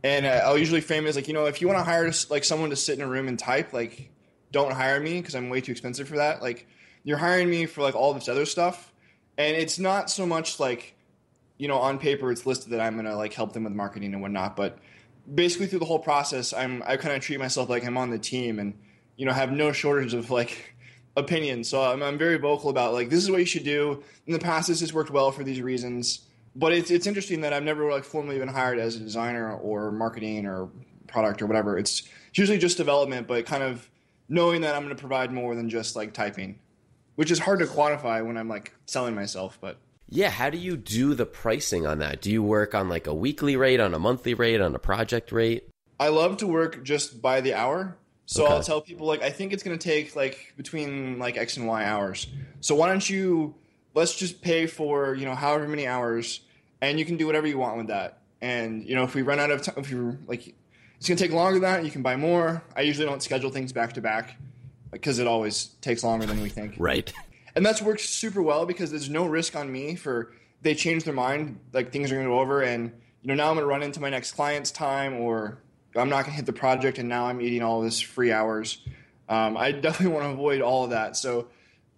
and 0.04 0.28
I'll 0.28 0.58
usually 0.58 0.82
frame 0.82 1.06
it 1.06 1.10
as 1.10 1.16
like 1.16 1.30
you 1.30 1.34
know 1.34 1.46
if 1.46 1.62
you 1.62 1.68
want 1.68 1.80
to 1.80 1.84
hire 1.84 2.12
like 2.30 2.44
someone 2.44 2.70
to 2.70 2.76
sit 2.76 3.00
in 3.00 3.04
a 3.04 3.08
room 3.08 3.30
and 3.30 3.40
type 3.40 3.72
like 3.72 4.12
don't 4.52 4.74
hire 4.74 5.00
me 5.00 5.20
because 5.22 5.36
I'm 5.36 5.50
way 5.50 5.62
too 5.62 5.72
expensive 5.72 6.08
for 6.08 6.18
that. 6.18 6.42
Like 6.42 6.68
you're 7.04 7.18
hiring 7.18 7.50
me 7.50 7.66
for 7.66 7.82
like 7.82 7.96
all 7.96 8.14
this 8.14 8.28
other 8.28 8.46
stuff, 8.46 8.94
and 9.38 9.56
it's 9.56 9.80
not 9.80 10.10
so 10.10 10.26
much 10.26 10.60
like 10.60 10.96
you 11.58 11.70
know 11.70 11.78
on 11.78 11.98
paper 11.98 12.30
it's 12.30 12.46
listed 12.46 12.74
that 12.74 12.82
I'm 12.82 12.98
gonna 12.98 13.16
like 13.16 13.34
help 13.34 13.54
them 13.54 13.64
with 13.64 13.74
marketing 13.74 14.14
and 14.14 14.22
whatnot, 14.22 14.58
but 14.58 14.80
basically 15.34 15.68
through 15.68 15.80
the 15.80 15.86
whole 15.86 16.00
process 16.00 16.54
I'm 16.54 16.84
I 16.86 16.98
kind 16.98 17.16
of 17.16 17.22
treat 17.22 17.40
myself 17.40 17.70
like 17.70 17.86
I'm 17.86 17.98
on 17.98 18.10
the 18.10 18.20
team 18.20 18.60
and 18.60 18.78
you 19.16 19.26
know 19.26 19.32
have 19.32 19.52
no 19.52 19.72
shortage 19.72 20.14
of 20.14 20.30
like 20.30 20.75
opinion. 21.16 21.64
So 21.64 21.82
I'm, 21.82 22.04
I'm 22.04 22.18
very 22.18 22.38
vocal 22.38 22.70
about 22.70 22.94
like 22.94 23.10
this 23.10 23.24
is 23.24 23.32
what 23.32 23.40
you 23.40 23.46
should 23.46 23.64
do. 23.64 24.04
In 24.28 24.34
the 24.34 24.40
past, 24.40 24.68
this 24.68 24.82
has 24.82 24.94
worked 24.94 25.12
well 25.12 25.32
for 25.32 25.44
these 25.44 25.62
reasons. 25.62 26.20
But 26.56 26.72
it's 26.72 26.90
it's 26.90 27.08
interesting 27.08 27.42
that 27.42 27.54
I've 27.54 27.64
never 27.64 27.92
like 27.92 28.04
formally 28.04 28.40
been 28.40 28.48
hired 28.48 28.80
as 28.80 28.96
a 28.96 29.00
designer 29.00 29.56
or 29.56 29.92
marketing 29.92 30.46
or 30.46 30.70
product 31.08 31.42
or 31.42 31.48
whatever. 31.48 31.78
It's 31.78 32.04
usually 32.34 32.58
just 32.58 32.78
development, 32.78 33.28
but 33.28 33.46
kind 33.46 33.64
of 33.64 33.90
knowing 34.30 34.62
that 34.62 34.76
I'm 34.76 34.84
going 34.84 34.96
to 34.96 35.00
provide 35.00 35.32
more 35.32 35.56
than 35.56 35.70
just 35.70 35.96
like 35.96 36.14
typing, 36.14 36.60
which 37.16 37.32
is 37.32 37.40
hard 37.40 37.60
to 37.60 37.66
quantify 37.66 38.26
when 38.26 38.38
I'm 38.38 38.48
like 38.48 38.74
selling 38.86 39.16
myself. 39.16 39.58
But 39.62 39.78
yeah, 40.10 40.30
how 40.30 40.50
do 40.50 40.58
you 40.58 40.78
do 40.78 41.14
the 41.14 41.26
pricing 41.26 41.86
on 41.86 42.00
that? 42.00 42.22
Do 42.22 42.32
you 42.32 42.44
work 42.44 42.76
on 42.76 42.90
like 42.90 43.08
a 43.08 43.14
weekly 43.14 43.56
rate, 43.56 43.80
on 43.80 43.94
a 43.94 44.00
monthly 44.00 44.34
rate, 44.34 44.62
on 44.62 44.76
a 44.76 44.80
project 44.80 45.32
rate? 45.32 45.70
I 46.00 46.10
love 46.10 46.38
to 46.38 46.48
work 46.48 46.84
just 46.84 47.22
by 47.22 47.42
the 47.42 47.54
hour. 47.54 47.98
So 48.26 48.46
okay. 48.46 48.54
I'll 48.54 48.64
tell 48.64 48.82
people 48.82 49.06
like 49.08 49.22
I 49.22 49.30
think 49.30 49.54
it's 49.54 49.64
going 49.64 49.78
to 49.78 49.84
take 49.84 50.16
like 50.16 50.54
between 50.58 51.20
like 51.20 51.38
X 51.38 51.58
and 51.58 51.68
Y 51.68 51.84
hours. 51.84 52.28
So 52.60 52.76
why 52.76 52.88
don't 52.88 53.08
you 53.08 53.56
let's 53.94 54.16
just 54.16 54.42
pay 54.42 54.68
for 54.68 55.14
you 55.16 55.26
know 55.26 55.36
however 55.36 55.68
many 55.68 55.88
hours, 55.88 56.42
and 56.82 57.00
you 57.00 57.06
can 57.06 57.18
do 57.18 57.26
whatever 57.26 57.48
you 57.48 57.58
want 57.58 57.78
with 57.78 57.88
that. 57.88 58.20
And 58.42 58.84
you 58.88 58.96
know 58.96 59.04
if 59.04 59.16
we 59.16 59.22
run 59.22 59.40
out 59.40 59.52
of 59.52 59.62
time, 59.62 59.76
if 59.78 59.92
you 59.92 60.18
like, 60.28 60.56
it's 60.98 61.08
going 61.08 61.18
to 61.18 61.24
take 61.24 61.34
longer 61.34 61.60
than 61.60 61.64
that. 61.64 61.86
You 61.86 61.92
can 61.92 62.02
buy 62.02 62.16
more. 62.16 62.64
I 62.76 62.82
usually 62.82 63.06
don't 63.06 63.22
schedule 63.22 63.52
things 63.52 63.72
back 63.72 63.94
to 63.94 64.02
back 64.02 64.38
because 64.92 65.20
it 65.20 65.28
always 65.28 65.66
takes 65.82 66.04
longer 66.04 66.26
than 66.26 66.42
we 66.42 66.50
think. 66.50 66.76
right. 66.78 67.12
And 67.56 67.66
that's 67.66 67.82
worked 67.82 68.02
super 68.02 68.42
well 68.42 68.66
because 68.66 68.92
there's 68.92 69.10
no 69.10 69.26
risk 69.26 69.56
on 69.56 69.72
me 69.72 69.96
for 69.96 70.34
they 70.62 70.76
change 70.76 71.06
their 71.06 71.14
mind 71.14 71.60
like 71.72 71.92
things 71.92 72.12
are 72.12 72.16
going 72.16 72.26
to 72.26 72.32
go 72.32 72.40
over 72.40 72.62
and 72.62 72.92
you 73.22 73.28
know 73.30 73.34
now 73.36 73.50
I'm 73.50 73.56
going 73.56 73.64
to 73.64 73.68
run 73.68 73.84
into 73.84 74.02
my 74.02 74.10
next 74.10 74.34
client's 74.34 74.72
time 74.72 75.14
or 75.14 75.60
I'm 75.96 76.10
not 76.10 76.24
going 76.24 76.32
to 76.32 76.38
hit 76.38 76.46
the 76.46 76.54
project, 76.54 76.98
and 76.98 77.08
now 77.08 77.28
I'm 77.28 77.42
eating 77.42 77.62
all 77.62 77.82
this 77.82 78.00
free 78.02 78.32
hours. 78.32 78.80
Um, 79.30 79.58
I 79.58 79.72
definitely 79.72 80.14
want 80.16 80.26
to 80.26 80.32
avoid 80.32 80.62
all 80.62 80.84
of 80.84 80.90
that. 80.92 81.16
So, 81.16 81.48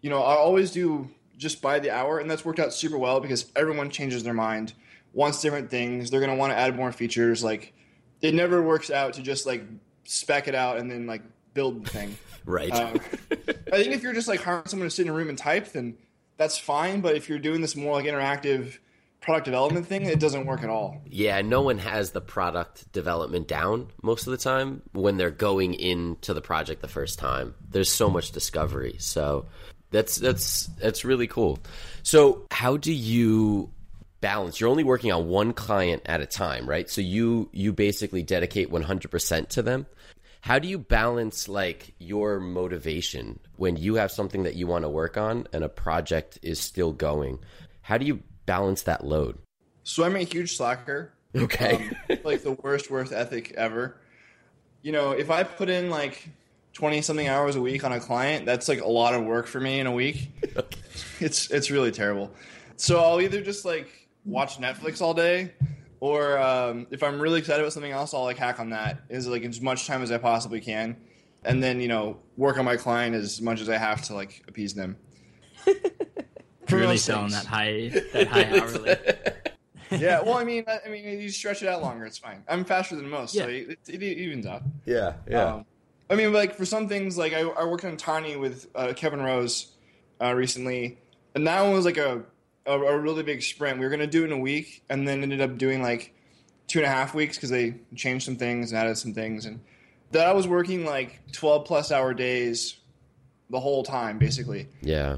you 0.02 0.10
know, 0.10 0.22
I 0.22 0.36
always 0.36 0.72
do 0.72 1.10
just 1.38 1.62
by 1.62 1.80
the 1.80 1.92
hour, 1.92 2.20
and 2.20 2.30
that's 2.30 2.46
worked 2.46 2.60
out 2.60 2.74
super 2.74 2.98
well 2.98 3.20
because 3.20 3.52
everyone 3.56 3.90
changes 3.90 4.24
their 4.24 4.34
mind, 4.34 4.74
wants 5.14 5.42
different 5.42 5.70
things. 5.70 6.10
They're 6.10 6.20
going 6.20 6.32
to 6.32 6.38
want 6.38 6.52
to 6.52 6.58
add 6.58 6.76
more 6.76 6.92
features. 6.92 7.44
Like, 7.44 7.74
it 8.22 8.34
never 8.34 8.62
works 8.62 8.90
out 8.90 9.14
to 9.14 9.22
just 9.22 9.46
like 9.46 9.64
spec 10.04 10.48
it 10.48 10.56
out 10.56 10.78
and 10.78 10.90
then 10.90 11.06
like 11.06 11.22
build 11.54 11.86
the 11.86 11.90
thing. 11.90 12.18
right. 12.46 12.72
Um, 12.72 13.00
I 13.72 13.84
think 13.84 13.94
if 13.94 14.02
you're 14.02 14.14
just 14.14 14.28
like 14.28 14.42
hiring 14.42 14.66
someone 14.68 14.88
to 14.88 14.94
sit 14.94 15.06
in 15.06 15.12
a 15.12 15.16
room 15.16 15.30
and 15.30 15.38
type, 15.38 15.72
then 15.72 15.98
that's 16.38 16.58
fine. 16.58 17.02
But 17.02 17.16
if 17.16 17.30
you're 17.30 17.40
doing 17.40 17.62
this 17.62 17.76
more 17.76 17.94
like 17.94 18.06
interactive 18.06 18.78
product 19.22 19.46
development 19.46 19.86
thing, 19.88 20.06
it 20.06 20.20
doesn't 20.20 20.46
work 20.46 20.64
at 20.64 20.70
all. 20.70 21.02
Yeah, 21.06 21.42
no 21.42 21.62
one 21.62 21.78
has 21.80 22.12
the 22.12 22.22
product 22.22 22.92
development 22.92 23.48
down 23.48 23.88
most 24.02 24.28
of 24.28 24.32
the 24.32 24.38
time 24.38 24.82
when 24.94 25.18
they're 25.18 25.32
going 25.32 25.74
into 25.74 26.34
the 26.34 26.42
project 26.42 26.82
the 26.82 26.88
first 26.88 27.20
time. 27.20 27.56
There's 27.70 27.92
so 27.92 28.10
much 28.10 28.32
discovery. 28.32 28.96
So 29.00 29.46
that's 29.92 30.16
that's 30.16 30.68
that's 30.80 31.06
really 31.06 31.28
cool. 31.28 31.60
So 32.04 32.46
how 32.52 32.78
do 32.78 32.94
you 32.94 33.72
balance? 34.22 34.60
You're 34.60 34.70
only 34.70 34.84
working 34.84 35.12
on 35.12 35.28
one 35.28 35.54
client 35.54 36.04
at 36.06 36.22
a 36.22 36.26
time, 36.26 36.68
right? 36.68 36.90
So 36.90 37.02
you 37.02 37.50
you 37.52 37.74
basically 37.74 38.24
dedicate 38.24 38.72
100% 38.72 39.48
to 39.50 39.62
them. 39.62 39.86
How 40.42 40.60
do 40.60 40.68
you 40.68 40.78
balance 40.78 41.50
like 41.50 41.94
your 42.00 42.40
motivation 42.40 43.40
when 43.58 43.76
you 43.76 43.96
have 43.96 44.12
something 44.12 44.44
that 44.44 44.56
you 44.56 44.68
want 44.68 44.84
to 44.84 44.90
work 44.90 45.18
on 45.18 45.48
and 45.52 45.64
a 45.64 45.70
project 45.70 46.40
is 46.42 46.60
still 46.60 46.94
going? 46.94 47.40
How 47.82 47.98
do 47.98 48.06
you 48.06 48.22
balance 48.48 48.82
that 48.84 49.06
load? 49.06 49.38
So 49.84 50.04
I'm 50.04 50.16
a 50.16 50.24
huge 50.24 50.58
slacker. 50.58 51.14
Okay. 51.36 51.92
Um, 52.10 52.18
like 52.24 52.42
the 52.42 52.54
worst 52.54 52.90
worth 52.90 53.12
ethic 53.12 53.54
ever. 53.56 53.98
You 54.82 54.92
know, 54.92 55.12
if 55.12 55.30
I 55.30 55.44
put 55.44 55.70
in 55.70 55.92
like 55.92 56.28
20 56.74 57.04
something 57.04 57.28
hours 57.28 57.56
a 57.56 57.62
week 57.62 57.84
on 57.84 57.92
a 57.92 58.00
client, 58.00 58.48
that's 58.48 58.68
like 58.68 58.82
a 58.82 58.88
lot 58.88 59.14
of 59.14 59.24
work 59.24 59.46
for 59.46 59.60
me 59.60 59.80
in 59.80 59.86
a 59.86 59.92
week. 59.92 60.32
It's 61.20 61.52
it's 61.52 61.70
really 61.70 61.92
terrible. 61.92 62.32
So 62.76 63.00
I'll 63.00 63.22
either 63.22 63.42
just 63.42 63.66
like 63.66 64.08
watch 64.26 64.58
Netflix 64.58 65.02
all 65.02 65.14
day 65.14 65.52
or 66.00 66.38
um, 66.38 66.88
if 66.92 67.02
I'm 67.04 67.20
really 67.20 67.40
excited 67.40 67.62
about 67.62 67.74
something 67.74 67.92
else, 67.92 68.14
I'll 68.14 68.24
like 68.24 68.38
hack 68.38 68.60
on 68.60 68.70
that 68.70 69.02
is 69.10 69.28
like 69.28 69.44
as 69.44 69.62
much 69.62 69.88
time 69.88 70.02
as 70.02 70.12
I 70.12 70.18
possibly 70.18 70.62
can, 70.62 70.96
and 71.44 71.62
then 71.62 71.82
you 71.82 71.88
know 71.88 72.20
work 72.36 72.58
on 72.58 72.66
my 72.66 72.78
client 72.78 73.16
as 73.16 73.42
much 73.42 73.62
as 73.62 73.70
I 73.70 73.78
have 73.78 74.04
to 74.04 74.14
like 74.14 74.44
appease 74.48 74.74
them. 74.74 74.98
really 76.72 76.98
selling 76.98 77.32
that 77.32 77.46
high 77.46 77.90
that 78.14 78.28
high 78.28 78.60
hourly. 78.60 78.96
yeah, 79.92 80.22
well, 80.22 80.36
I 80.38 80.44
mean, 80.44 80.66
I, 80.68 80.80
I, 80.86 80.90
mean, 80.90 81.20
you 81.20 81.30
stretch 81.30 81.64
it 81.64 81.70
out 81.70 81.82
longer, 81.82 82.06
it's 82.06 82.18
fine. 82.18 82.44
I'm 82.48 82.66
faster 82.66 82.96
than 82.96 83.10
most, 83.10 83.34
yeah. 83.34 83.44
so 83.44 83.50
it, 83.50 83.80
it, 83.88 84.04
evens 84.04 84.46
out. 84.46 84.64
Yeah, 84.86 85.14
yeah. 85.30 85.54
Um, 85.54 85.66
I 86.10 86.16
mean, 86.16 86.34
like 86.34 86.56
for 86.56 86.66
some 86.66 86.88
things, 86.88 87.18
like 87.18 87.34
I, 87.34 87.42
I 87.42 87.66
worked 87.66 87.86
on 87.86 87.98
Tiny 87.98 88.36
with 88.36 88.68
uh, 88.76 88.94
Kevin 88.96 89.22
Rose 89.22 89.68
uh, 90.22 90.34
recently, 90.34 90.98
and 91.36 91.46
that 91.48 91.62
one 91.62 91.74
was 91.74 91.86
like 91.86 91.98
a, 91.98 92.24
a, 92.66 92.80
a 92.80 93.00
really 93.00 93.24
big 93.24 93.42
sprint. 93.44 93.80
We 93.80 93.86
were 93.86 93.92
gonna 93.92 94.08
do 94.08 94.24
it 94.24 94.28
in 94.28 94.32
a 94.32 94.40
week, 94.40 94.84
and 94.90 95.08
then 95.08 95.24
ended 95.24 95.42
up 95.42 95.58
doing 95.58 95.82
like 95.82 96.14
two 96.68 96.80
and 96.80 96.86
a 96.86 96.90
half 96.90 97.14
weeks 97.14 97.38
because 97.38 97.50
they 97.50 97.76
changed 97.96 98.26
some 98.26 98.36
things 98.36 98.72
and 98.72 98.80
added 98.80 98.98
some 98.98 99.14
things, 99.14 99.46
and 99.46 99.60
that 100.12 100.28
I 100.28 100.34
was 100.34 100.48
working 100.48 100.86
like 100.86 101.22
12 101.32 101.66
plus 101.66 101.92
hour 101.92 102.14
days 102.14 102.78
the 103.50 103.60
whole 103.60 103.84
time, 103.84 104.18
basically. 104.18 104.68
Yeah. 104.82 105.18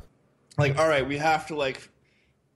Like, 0.60 0.78
all 0.78 0.88
right, 0.88 1.08
we 1.08 1.18
have 1.18 1.48
to 1.48 1.56
like, 1.56 1.90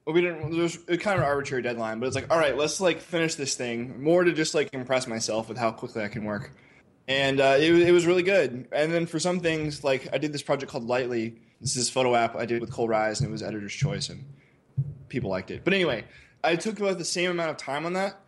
we 0.05 0.21
didn't, 0.21 0.55
there's 0.55 0.77
kind 0.99 1.19
of 1.19 1.25
arbitrary 1.25 1.63
deadline, 1.63 1.99
but 1.99 2.07
it's 2.07 2.15
like, 2.15 2.31
all 2.31 2.37
right, 2.37 2.57
let's 2.57 2.81
like 2.81 2.99
finish 2.99 3.35
this 3.35 3.55
thing 3.55 4.03
more 4.03 4.23
to 4.23 4.33
just 4.33 4.53
like 4.53 4.73
impress 4.73 5.07
myself 5.07 5.47
with 5.47 5.57
how 5.57 5.71
quickly 5.71 6.03
I 6.03 6.09
can 6.09 6.25
work. 6.25 6.51
And 7.07 7.41
uh, 7.41 7.55
it, 7.59 7.73
it 7.73 7.91
was 7.91 8.05
really 8.05 8.23
good. 8.23 8.67
And 8.71 8.93
then 8.93 9.05
for 9.05 9.19
some 9.19 9.39
things, 9.39 9.83
like 9.83 10.07
I 10.13 10.17
did 10.17 10.33
this 10.33 10.41
project 10.41 10.71
called 10.71 10.87
Litely. 10.87 11.35
This 11.59 11.75
is 11.75 11.89
photo 11.89 12.15
app 12.15 12.35
I 12.35 12.45
did 12.45 12.61
with 12.61 12.71
Cole 12.71 12.87
Rise, 12.87 13.21
and 13.21 13.29
it 13.29 13.31
was 13.31 13.41
editor's 13.41 13.73
choice, 13.73 14.09
and 14.09 14.25
people 15.07 15.29
liked 15.29 15.51
it. 15.51 15.63
But 15.63 15.73
anyway, 15.73 16.03
I 16.43 16.55
took 16.55 16.79
about 16.79 16.97
the 16.97 17.05
same 17.05 17.31
amount 17.31 17.51
of 17.51 17.57
time 17.57 17.85
on 17.85 17.93
that. 17.93 18.19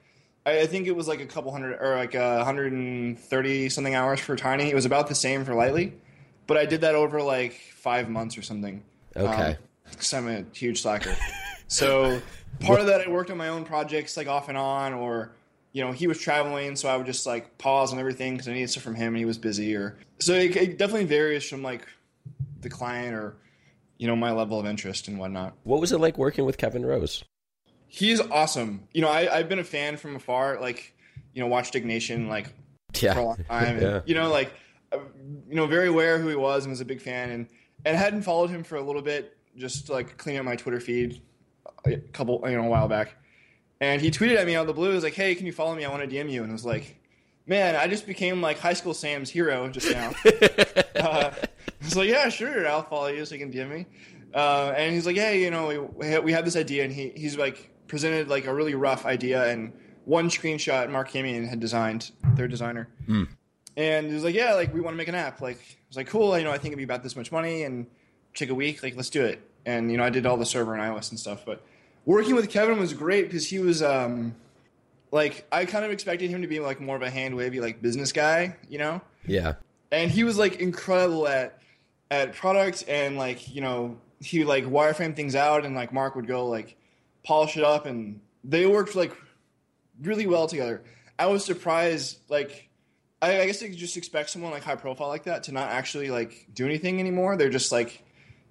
I, 0.45 0.61
I 0.61 0.65
think 0.67 0.87
it 0.87 0.95
was 0.95 1.07
like 1.07 1.19
a 1.19 1.25
couple 1.25 1.51
hundred 1.51 1.79
or 1.81 1.97
like 1.97 2.15
a 2.15 2.37
130 2.37 3.69
something 3.69 3.95
hours 3.95 4.19
for 4.19 4.35
Tiny. 4.35 4.69
It 4.69 4.75
was 4.75 4.85
about 4.85 5.07
the 5.07 5.15
same 5.15 5.43
for 5.45 5.53
Litely, 5.53 5.93
but 6.47 6.57
I 6.57 6.65
did 6.65 6.81
that 6.81 6.95
over 6.95 7.21
like 7.21 7.53
five 7.53 8.09
months 8.09 8.37
or 8.37 8.41
something. 8.41 8.83
Okay. 9.15 9.57
Because 9.89 10.13
I'm 10.13 10.27
a 10.27 10.43
huge 10.53 10.81
slacker. 10.81 11.15
so 11.67 12.21
part 12.59 12.79
of 12.79 12.87
that, 12.87 13.01
I 13.07 13.09
worked 13.09 13.29
on 13.31 13.37
my 13.37 13.49
own 13.49 13.63
projects 13.65 14.17
like 14.17 14.27
off 14.27 14.49
and 14.49 14.57
on, 14.57 14.93
or 14.93 15.31
you 15.71 15.83
know, 15.83 15.91
he 15.91 16.07
was 16.07 16.17
traveling, 16.19 16.75
so 16.75 16.87
I 16.89 16.97
would 16.97 17.05
just 17.05 17.25
like 17.25 17.57
pause 17.57 17.91
on 17.93 17.99
everything 17.99 18.33
because 18.33 18.47
I 18.47 18.53
needed 18.53 18.69
stuff 18.69 18.83
from 18.83 18.95
him, 18.95 19.09
and 19.09 19.17
he 19.17 19.25
was 19.25 19.37
busy. 19.37 19.75
Or 19.75 19.97
so 20.19 20.33
it, 20.33 20.55
it 20.55 20.77
definitely 20.77 21.05
varies 21.05 21.47
from 21.47 21.63
like 21.63 21.85
the 22.61 22.69
client 22.69 23.13
or 23.13 23.35
you 23.97 24.07
know 24.07 24.15
my 24.15 24.31
level 24.31 24.59
of 24.59 24.65
interest 24.65 25.07
and 25.07 25.19
whatnot. 25.19 25.53
What 25.63 25.79
was 25.81 25.91
it 25.91 25.99
like 25.99 26.17
working 26.17 26.45
with 26.45 26.57
Kevin 26.57 26.85
Rose? 26.85 27.23
He's 27.87 28.19
awesome. 28.19 28.87
You 28.93 29.01
know, 29.01 29.09
I, 29.09 29.33
I've 29.37 29.47
been 29.47 29.59
a 29.59 29.63
fan 29.63 29.95
from 29.97 30.15
afar. 30.17 30.59
Like, 30.59 30.93
you 31.33 31.41
know, 31.41 31.47
watched 31.47 31.71
Diggnation 31.73 32.27
like 32.27 32.47
Yeah. 32.99 33.13
for 33.13 33.19
a 33.19 33.23
long 33.25 33.37
time. 33.47 33.75
And, 33.77 33.81
Yeah. 33.81 34.01
You 34.05 34.15
know, 34.15 34.29
like, 34.29 34.51
uh, 34.91 34.97
you 35.47 35.55
know, 35.55 35.65
very 35.67 35.87
aware 35.87 36.17
who 36.19 36.27
he 36.27 36.35
was 36.35 36.65
and 36.65 36.71
was 36.71 36.81
a 36.81 36.85
big 36.85 37.01
fan, 37.01 37.29
and 37.29 37.47
and 37.85 37.95
hadn't 37.97 38.23
followed 38.23 38.49
him 38.49 38.63
for 38.63 38.75
a 38.75 38.81
little 38.81 39.01
bit, 39.01 39.37
just 39.57 39.89
like 39.89 40.17
cleaning 40.17 40.39
up 40.39 40.45
my 40.45 40.55
Twitter 40.55 40.79
feed 40.79 41.21
a 41.85 41.97
couple, 41.97 42.41
you 42.45 42.57
know, 42.57 42.65
a 42.65 42.69
while 42.69 42.87
back. 42.87 43.15
And 43.79 44.01
he 44.01 44.09
tweeted 44.09 44.35
at 44.37 44.45
me 44.47 44.55
out 44.55 44.61
of 44.61 44.67
the 44.67 44.73
blue. 44.73 44.89
He 44.89 44.95
was 44.95 45.03
like, 45.03 45.13
"Hey, 45.13 45.35
can 45.35 45.45
you 45.45 45.51
follow 45.53 45.75
me? 45.75 45.85
I 45.85 45.89
want 45.89 46.09
to 46.09 46.13
DM 46.13 46.29
you." 46.31 46.41
And 46.43 46.51
I 46.51 46.53
was 46.53 46.65
like, 46.65 46.97
"Man, 47.45 47.75
I 47.75 47.87
just 47.87 48.07
became 48.07 48.41
like 48.41 48.57
high 48.57 48.73
school 48.73 48.93
Sam's 48.93 49.29
hero 49.29 49.69
just 49.69 49.89
now." 49.91 50.11
uh, 50.95 51.31
I 51.31 51.47
was 51.83 51.95
like, 51.95 52.09
"Yeah, 52.09 52.29
sure, 52.29 52.67
I'll 52.67 52.83
follow 52.83 53.07
you 53.07 53.25
so 53.25 53.35
you 53.35 53.41
can 53.41 53.51
DM 53.51 53.69
me." 53.69 53.85
Uh, 54.33 54.73
and 54.75 54.93
he's 54.93 55.05
like, 55.05 55.15
"Hey, 55.17 55.41
you 55.43 55.51
know, 55.51 55.67
we, 55.67 56.19
we 56.19 56.31
had- 56.31 56.45
this 56.45 56.55
idea," 56.55 56.83
and 56.83 56.91
he 56.93 57.09
he's 57.15 57.37
like 57.37 57.69
presented 57.87 58.27
like 58.29 58.47
a 58.47 58.53
really 58.53 58.75
rough 58.75 59.05
idea 59.05 59.45
and 59.51 59.71
one 60.05 60.29
screenshot 60.29 60.89
Marc 60.89 61.09
Hemeon 61.11 61.47
had 61.47 61.59
designed, 61.59 62.11
their 62.35 62.47
designer. 62.47 62.87
And 63.77 64.07
he 64.07 64.13
was 64.13 64.23
like, 64.23 64.35
"Yeah, 64.35 64.53
like 64.53 64.73
we 64.73 64.79
want 64.81 64.93
to 64.93 64.97
make 64.97 65.07
an 65.07 65.15
app." 65.15 65.41
Like 65.41 65.57
I 65.57 65.87
was 65.89 65.97
like, 65.97 66.07
"Cool, 66.07 66.37
you 66.37 66.43
know, 66.43 66.51
I 66.51 66.57
think 66.57 66.67
it'd 66.67 66.77
be 66.77 66.83
about 66.83 67.03
this 67.03 67.15
much 67.15 67.31
money 67.31 67.63
and 67.63 67.87
take 68.33 68.49
a 68.49 68.55
week. 68.55 68.81
Like 68.83 68.95
let's 68.95 69.09
do 69.09 69.23
it." 69.25 69.41
And 69.65 69.91
you 69.91 69.97
know, 69.97 70.03
I 70.03 70.09
did 70.09 70.25
all 70.25 70.37
the 70.37 70.45
server 70.45 70.73
and 70.73 70.81
iOS 70.81 71.09
and 71.09 71.19
stuff. 71.19 71.45
But 71.45 71.61
working 72.05 72.35
with 72.35 72.49
Kevin 72.49 72.79
was 72.79 72.93
great 72.93 73.25
because 73.27 73.47
he 73.49 73.59
was 73.59 73.81
um, 73.83 74.35
like 75.11 75.45
I 75.51 75.65
kind 75.65 75.83
of 75.85 75.91
expected 75.91 76.29
him 76.29 76.41
to 76.41 76.47
be 76.47 76.59
like 76.59 76.79
more 76.79 76.95
of 76.95 77.01
a 77.01 77.09
hand 77.09 77.35
wavy 77.35 77.59
like 77.59 77.81
business 77.81 78.11
guy, 78.11 78.55
you 78.69 78.77
know 78.77 79.01
Yeah. 79.25 79.53
and 79.91 80.09
he 80.11 80.23
was 80.23 80.37
like 80.37 80.57
incredible 80.61 81.27
at 81.27 81.59
at 82.11 82.33
product 82.33 82.83
and 82.87 83.17
like 83.17 83.53
you 83.53 83.61
know 83.61 83.97
he 84.19 84.39
would 84.39 84.47
like 84.47 84.63
wireframe 84.65 85.15
things 85.15 85.35
out 85.35 85.65
and 85.65 85.75
like 85.75 85.91
mark 85.91 86.15
would 86.15 86.27
go 86.27 86.47
like 86.47 86.77
polish 87.23 87.57
it 87.57 87.63
up 87.63 87.85
and 87.87 88.19
they 88.43 88.65
worked 88.67 88.95
like 88.95 89.11
really 90.03 90.27
well 90.27 90.47
together 90.47 90.83
i 91.17 91.25
was 91.25 91.43
surprised 91.43 92.19
like 92.29 92.69
i, 93.21 93.41
I 93.41 93.45
guess 93.45 93.61
you 93.61 93.69
just 93.69 93.97
expect 93.97 94.29
someone 94.29 94.51
like 94.51 94.63
high 94.63 94.75
profile 94.75 95.07
like 95.07 95.23
that 95.23 95.43
to 95.43 95.51
not 95.51 95.69
actually 95.69 96.09
like 96.09 96.47
do 96.53 96.65
anything 96.65 96.99
anymore 96.99 97.37
they're 97.37 97.49
just 97.49 97.71
like 97.71 98.03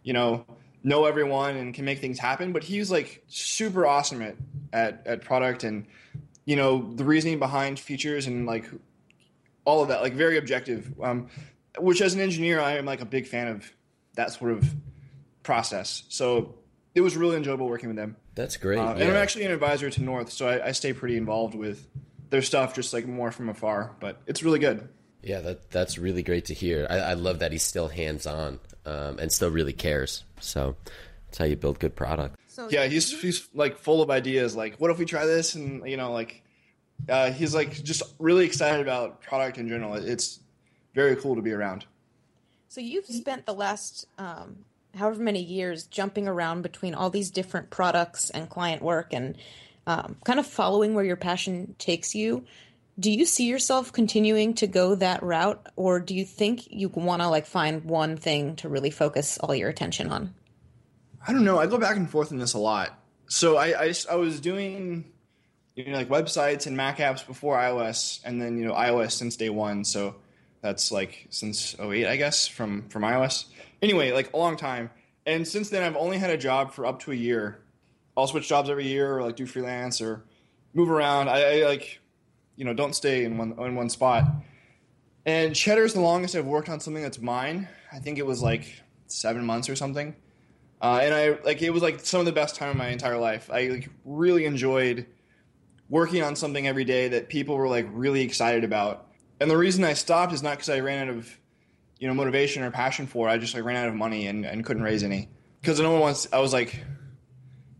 you 0.02 0.12
know 0.12 0.44
know 0.82 1.06
everyone 1.06 1.56
and 1.56 1.72
can 1.72 1.84
make 1.84 2.00
things 2.00 2.18
happen 2.18 2.52
but 2.52 2.62
he 2.62 2.78
was 2.78 2.90
like 2.90 3.24
super 3.28 3.86
awesome 3.86 4.20
at 4.22 4.36
at, 4.72 5.06
at 5.06 5.22
product 5.22 5.64
and 5.64 5.86
you 6.44 6.56
know 6.56 6.92
the 6.94 7.04
reasoning 7.04 7.38
behind 7.38 7.78
features 7.78 8.26
and 8.26 8.46
like 8.46 8.68
all 9.64 9.82
of 9.82 9.88
that, 9.88 10.02
like 10.02 10.14
very 10.14 10.38
objective. 10.38 10.92
Um, 11.02 11.28
which 11.78 12.00
as 12.00 12.14
an 12.14 12.20
engineer, 12.20 12.60
I 12.60 12.76
am 12.76 12.84
like 12.84 13.00
a 13.00 13.06
big 13.06 13.26
fan 13.26 13.48
of 13.48 13.70
that 14.14 14.32
sort 14.32 14.52
of 14.52 14.74
process. 15.42 16.04
So 16.08 16.54
it 16.94 17.00
was 17.00 17.16
really 17.16 17.36
enjoyable 17.36 17.68
working 17.68 17.88
with 17.88 17.96
them. 17.96 18.16
That's 18.34 18.56
great. 18.56 18.78
Uh, 18.78 18.92
And. 18.92 19.02
I'm 19.02 19.16
actually 19.16 19.44
an 19.44 19.52
advisor 19.52 19.90
to 19.90 20.02
North, 20.02 20.30
so 20.30 20.46
I, 20.46 20.68
I 20.68 20.72
stay 20.72 20.92
pretty 20.92 21.16
involved 21.16 21.54
with 21.54 21.88
their 22.34 22.42
stuff, 22.42 22.74
just 22.74 22.92
like 22.92 23.06
more 23.06 23.30
from 23.30 23.48
afar. 23.48 23.94
But 24.00 24.20
it's 24.26 24.42
really 24.42 24.58
good. 24.58 24.88
Yeah, 25.22 25.40
that 25.40 25.70
that's 25.70 25.98
really 25.98 26.24
great 26.24 26.46
to 26.46 26.54
hear. 26.54 26.84
I, 26.90 26.96
I 26.96 27.12
love 27.14 27.38
that 27.38 27.52
he's 27.52 27.62
still 27.62 27.86
hands 27.86 28.26
on 28.26 28.58
um, 28.84 29.20
and 29.20 29.30
still 29.30 29.50
really 29.50 29.72
cares. 29.72 30.24
So 30.40 30.74
that's 31.26 31.38
how 31.38 31.44
you 31.44 31.54
build 31.54 31.78
good 31.78 31.94
product. 31.94 32.36
So 32.48 32.68
Yeah, 32.68 32.86
he's 32.86 33.20
he's 33.20 33.48
like 33.54 33.78
full 33.78 34.02
of 34.02 34.10
ideas. 34.10 34.56
Like, 34.56 34.80
what 34.80 34.90
if 34.90 34.98
we 34.98 35.04
try 35.04 35.26
this? 35.26 35.54
And 35.54 35.88
you 35.88 35.96
know, 35.96 36.10
like 36.12 36.42
uh, 37.08 37.30
he's 37.30 37.54
like 37.54 37.84
just 37.84 38.02
really 38.18 38.44
excited 38.44 38.80
about 38.80 39.22
product 39.22 39.58
in 39.58 39.68
general. 39.68 39.94
It's 39.94 40.40
very 40.92 41.14
cool 41.14 41.36
to 41.36 41.42
be 41.42 41.52
around. 41.52 41.86
So 42.66 42.80
you've 42.80 43.06
spent 43.06 43.46
the 43.46 43.54
last 43.54 44.08
um, 44.18 44.64
however 44.96 45.22
many 45.22 45.40
years 45.40 45.84
jumping 45.84 46.26
around 46.26 46.62
between 46.62 46.94
all 46.94 47.10
these 47.10 47.30
different 47.30 47.70
products 47.70 48.30
and 48.30 48.50
client 48.50 48.82
work 48.82 49.14
and 49.14 49.36
um, 49.86 50.16
kind 50.24 50.38
of 50.38 50.46
following 50.46 50.94
where 50.94 51.04
your 51.04 51.16
passion 51.16 51.74
takes 51.78 52.14
you. 52.14 52.44
Do 52.98 53.10
you 53.10 53.24
see 53.24 53.46
yourself 53.46 53.92
continuing 53.92 54.54
to 54.54 54.66
go 54.66 54.94
that 54.94 55.22
route, 55.22 55.66
or 55.74 55.98
do 55.98 56.14
you 56.14 56.24
think 56.24 56.70
you 56.70 56.88
want 56.88 57.22
to 57.22 57.28
like 57.28 57.46
find 57.46 57.84
one 57.84 58.16
thing 58.16 58.56
to 58.56 58.68
really 58.68 58.90
focus 58.90 59.36
all 59.38 59.54
your 59.54 59.68
attention 59.68 60.10
on? 60.10 60.34
I 61.26 61.32
don't 61.32 61.44
know. 61.44 61.58
I 61.58 61.66
go 61.66 61.78
back 61.78 61.96
and 61.96 62.08
forth 62.08 62.30
in 62.30 62.38
this 62.38 62.54
a 62.54 62.58
lot. 62.58 62.98
So 63.26 63.56
I, 63.56 63.86
I, 63.86 63.94
I 64.10 64.14
was 64.16 64.40
doing 64.40 65.12
you 65.74 65.86
know 65.86 65.96
like 65.96 66.08
websites 66.08 66.66
and 66.66 66.76
Mac 66.76 66.98
apps 66.98 67.26
before 67.26 67.56
iOS, 67.56 68.20
and 68.24 68.40
then 68.40 68.58
you 68.58 68.64
know 68.64 68.74
iOS 68.74 69.12
since 69.12 69.36
day 69.36 69.50
one. 69.50 69.84
So 69.84 70.14
that's 70.60 70.92
like 70.92 71.26
since 71.30 71.78
08, 71.78 72.06
I 72.06 72.16
guess, 72.16 72.46
from 72.46 72.88
from 72.88 73.02
iOS. 73.02 73.46
Anyway, 73.82 74.12
like 74.12 74.32
a 74.32 74.36
long 74.36 74.56
time. 74.56 74.90
And 75.26 75.48
since 75.48 75.70
then, 75.70 75.82
I've 75.82 75.96
only 75.96 76.18
had 76.18 76.30
a 76.30 76.36
job 76.36 76.72
for 76.72 76.86
up 76.86 77.00
to 77.00 77.12
a 77.12 77.14
year. 77.14 77.63
I'll 78.16 78.26
switch 78.26 78.48
jobs 78.48 78.70
every 78.70 78.86
year, 78.86 79.18
or 79.18 79.22
like 79.22 79.36
do 79.36 79.46
freelance, 79.46 80.00
or 80.00 80.24
move 80.72 80.90
around. 80.90 81.28
I, 81.28 81.60
I 81.60 81.64
like, 81.64 82.00
you 82.56 82.64
know, 82.64 82.74
don't 82.74 82.94
stay 82.94 83.24
in 83.24 83.38
one 83.38 83.54
in 83.58 83.74
one 83.74 83.88
spot. 83.88 84.24
And 85.26 85.54
Cheddar's 85.54 85.94
the 85.94 86.00
longest 86.00 86.36
I've 86.36 86.46
worked 86.46 86.68
on 86.68 86.80
something 86.80 87.02
that's 87.02 87.20
mine. 87.20 87.68
I 87.92 87.98
think 87.98 88.18
it 88.18 88.26
was 88.26 88.42
like 88.42 88.82
seven 89.06 89.44
months 89.44 89.68
or 89.68 89.76
something. 89.76 90.14
Uh, 90.82 91.00
and 91.02 91.14
I 91.14 91.38
like 91.44 91.62
it 91.62 91.70
was 91.70 91.82
like 91.82 92.00
some 92.00 92.20
of 92.20 92.26
the 92.26 92.32
best 92.32 92.56
time 92.56 92.68
of 92.68 92.76
my 92.76 92.88
entire 92.88 93.16
life. 93.16 93.50
I 93.50 93.68
like 93.68 93.88
really 94.04 94.44
enjoyed 94.44 95.06
working 95.88 96.22
on 96.22 96.36
something 96.36 96.66
every 96.66 96.84
day 96.84 97.08
that 97.08 97.28
people 97.28 97.56
were 97.56 97.68
like 97.68 97.86
really 97.90 98.22
excited 98.22 98.64
about. 98.64 99.08
And 99.40 99.50
the 99.50 99.56
reason 99.56 99.84
I 99.84 99.94
stopped 99.94 100.32
is 100.32 100.42
not 100.42 100.52
because 100.52 100.68
I 100.68 100.80
ran 100.80 101.08
out 101.08 101.14
of 101.16 101.38
you 101.98 102.08
know 102.08 102.14
motivation 102.14 102.62
or 102.62 102.70
passion 102.70 103.06
for. 103.06 103.28
it. 103.28 103.32
I 103.32 103.38
just 103.38 103.54
like 103.54 103.64
ran 103.64 103.76
out 103.76 103.88
of 103.88 103.94
money 103.94 104.26
and, 104.26 104.44
and 104.44 104.64
couldn't 104.64 104.82
raise 104.82 105.02
any 105.02 105.28
because 105.60 105.80
no 105.80 105.90
one 105.92 106.00
wants. 106.00 106.28
I 106.32 106.40
was 106.40 106.52
like 106.52 106.84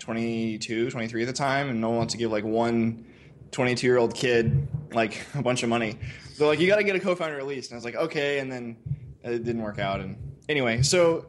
22, 0.05 0.91
23 0.91 1.23
at 1.23 1.27
the 1.27 1.33
time, 1.33 1.71
and 1.71 1.81
no 1.81 1.89
one 1.89 1.99
wants 1.99 2.13
to 2.13 2.19
give 2.19 2.31
like 2.31 2.45
one 2.45 3.07
22 3.53 3.87
year 3.87 3.97
old 3.97 4.15
kid 4.15 4.69
like 4.93 5.25
a 5.35 5.43
bunch 5.43 5.63
of 5.63 5.71
money. 5.71 5.99
They're 6.37 6.47
like, 6.47 6.61
you 6.61 6.67
got 6.67 6.77
to 6.77 6.85
get 6.85 6.95
a 6.95 7.01
co-founder 7.01 7.39
at 7.39 7.47
least. 7.47 7.71
And 7.71 7.77
I 7.77 7.79
was 7.79 7.85
like, 7.85 7.97
okay, 7.97 8.39
and 8.41 8.53
then 8.53 8.77
it 9.23 9.45
didn't 9.45 9.63
work 9.63 9.79
out. 9.79 10.01
And 10.01 10.17
anyway, 10.49 10.83
so 10.83 11.27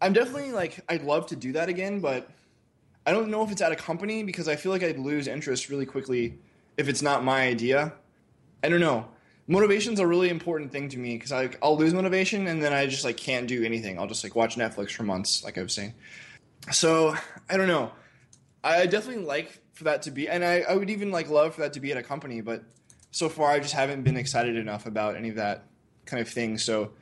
I'm 0.00 0.12
definitely 0.14 0.52
like, 0.52 0.80
I'd 0.88 1.02
love 1.02 1.26
to 1.26 1.36
do 1.36 1.52
that 1.52 1.68
again, 1.68 2.00
but 2.00 2.30
I 3.04 3.12
don't 3.12 3.28
know 3.28 3.42
if 3.42 3.52
it's 3.52 3.60
at 3.60 3.72
a 3.72 3.76
company 3.76 4.22
because 4.22 4.48
I 4.48 4.56
feel 4.56 4.72
like 4.72 4.82
I'd 4.82 4.98
lose 4.98 5.28
interest 5.28 5.68
really 5.68 5.84
quickly 5.84 6.38
if 6.78 6.88
it's 6.88 7.02
not 7.02 7.24
my 7.24 7.42
idea. 7.42 7.92
I 8.62 8.70
don't 8.70 8.80
know. 8.80 9.06
Motivation's 9.46 10.00
a 10.00 10.06
really 10.06 10.30
important 10.30 10.72
thing 10.72 10.88
to 10.88 10.98
me 10.98 11.16
because 11.16 11.30
like 11.30 11.58
I'll 11.62 11.76
lose 11.76 11.92
motivation 11.92 12.46
and 12.46 12.62
then 12.62 12.72
I 12.72 12.86
just 12.86 13.04
like 13.04 13.18
can't 13.18 13.46
do 13.46 13.62
anything. 13.64 13.98
I'll 13.98 14.06
just 14.06 14.24
like 14.24 14.34
watch 14.34 14.56
Netflix 14.56 14.92
for 14.92 15.02
months, 15.02 15.44
like 15.44 15.58
I 15.58 15.62
was 15.62 15.74
saying. 15.74 15.92
So 16.72 17.14
I 17.50 17.58
don't 17.58 17.68
know. 17.68 17.92
I 18.64 18.86
definitely 18.86 19.24
like 19.24 19.60
for 19.74 19.84
that 19.84 20.02
to 20.02 20.10
be, 20.10 20.28
and 20.28 20.44
I, 20.44 20.60
I 20.60 20.74
would 20.74 20.88
even 20.88 21.10
like 21.10 21.28
love 21.28 21.54
for 21.54 21.60
that 21.60 21.74
to 21.74 21.80
be 21.80 21.92
at 21.92 21.98
a 21.98 22.02
company, 22.02 22.40
but 22.40 22.64
so 23.10 23.28
far 23.28 23.50
I 23.50 23.60
just 23.60 23.74
haven't 23.74 24.02
been 24.02 24.16
excited 24.16 24.56
enough 24.56 24.86
about 24.86 25.16
any 25.16 25.28
of 25.28 25.36
that 25.36 25.66
kind 26.06 26.20
of 26.20 26.28
thing. 26.28 26.58
So 26.58 26.92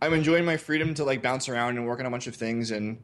I'm 0.00 0.14
enjoying 0.14 0.44
my 0.44 0.56
freedom 0.56 0.94
to 0.94 1.04
like 1.04 1.22
bounce 1.22 1.48
around 1.48 1.76
and 1.76 1.86
work 1.86 2.00
on 2.00 2.06
a 2.06 2.10
bunch 2.10 2.26
of 2.26 2.34
things 2.34 2.70
and 2.70 3.02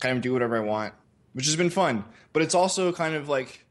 kind 0.00 0.16
of 0.16 0.22
do 0.22 0.32
whatever 0.32 0.56
I 0.56 0.60
want, 0.60 0.94
which 1.34 1.46
has 1.46 1.56
been 1.56 1.70
fun. 1.70 2.04
But 2.32 2.42
it's 2.42 2.54
also 2.54 2.92
kind 2.92 3.14
of 3.14 3.28
like, 3.28 3.64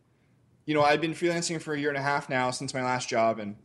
you 0.66 0.74
know, 0.74 0.82
I've 0.82 1.02
been 1.02 1.14
freelancing 1.14 1.62
for 1.62 1.74
a 1.74 1.80
year 1.80 1.90
and 1.90 1.98
a 1.98 2.02
half 2.02 2.30
now 2.30 2.52
since 2.52 2.74
my 2.74 2.84
last 2.84 3.10
job, 3.10 3.40
and 3.40 3.58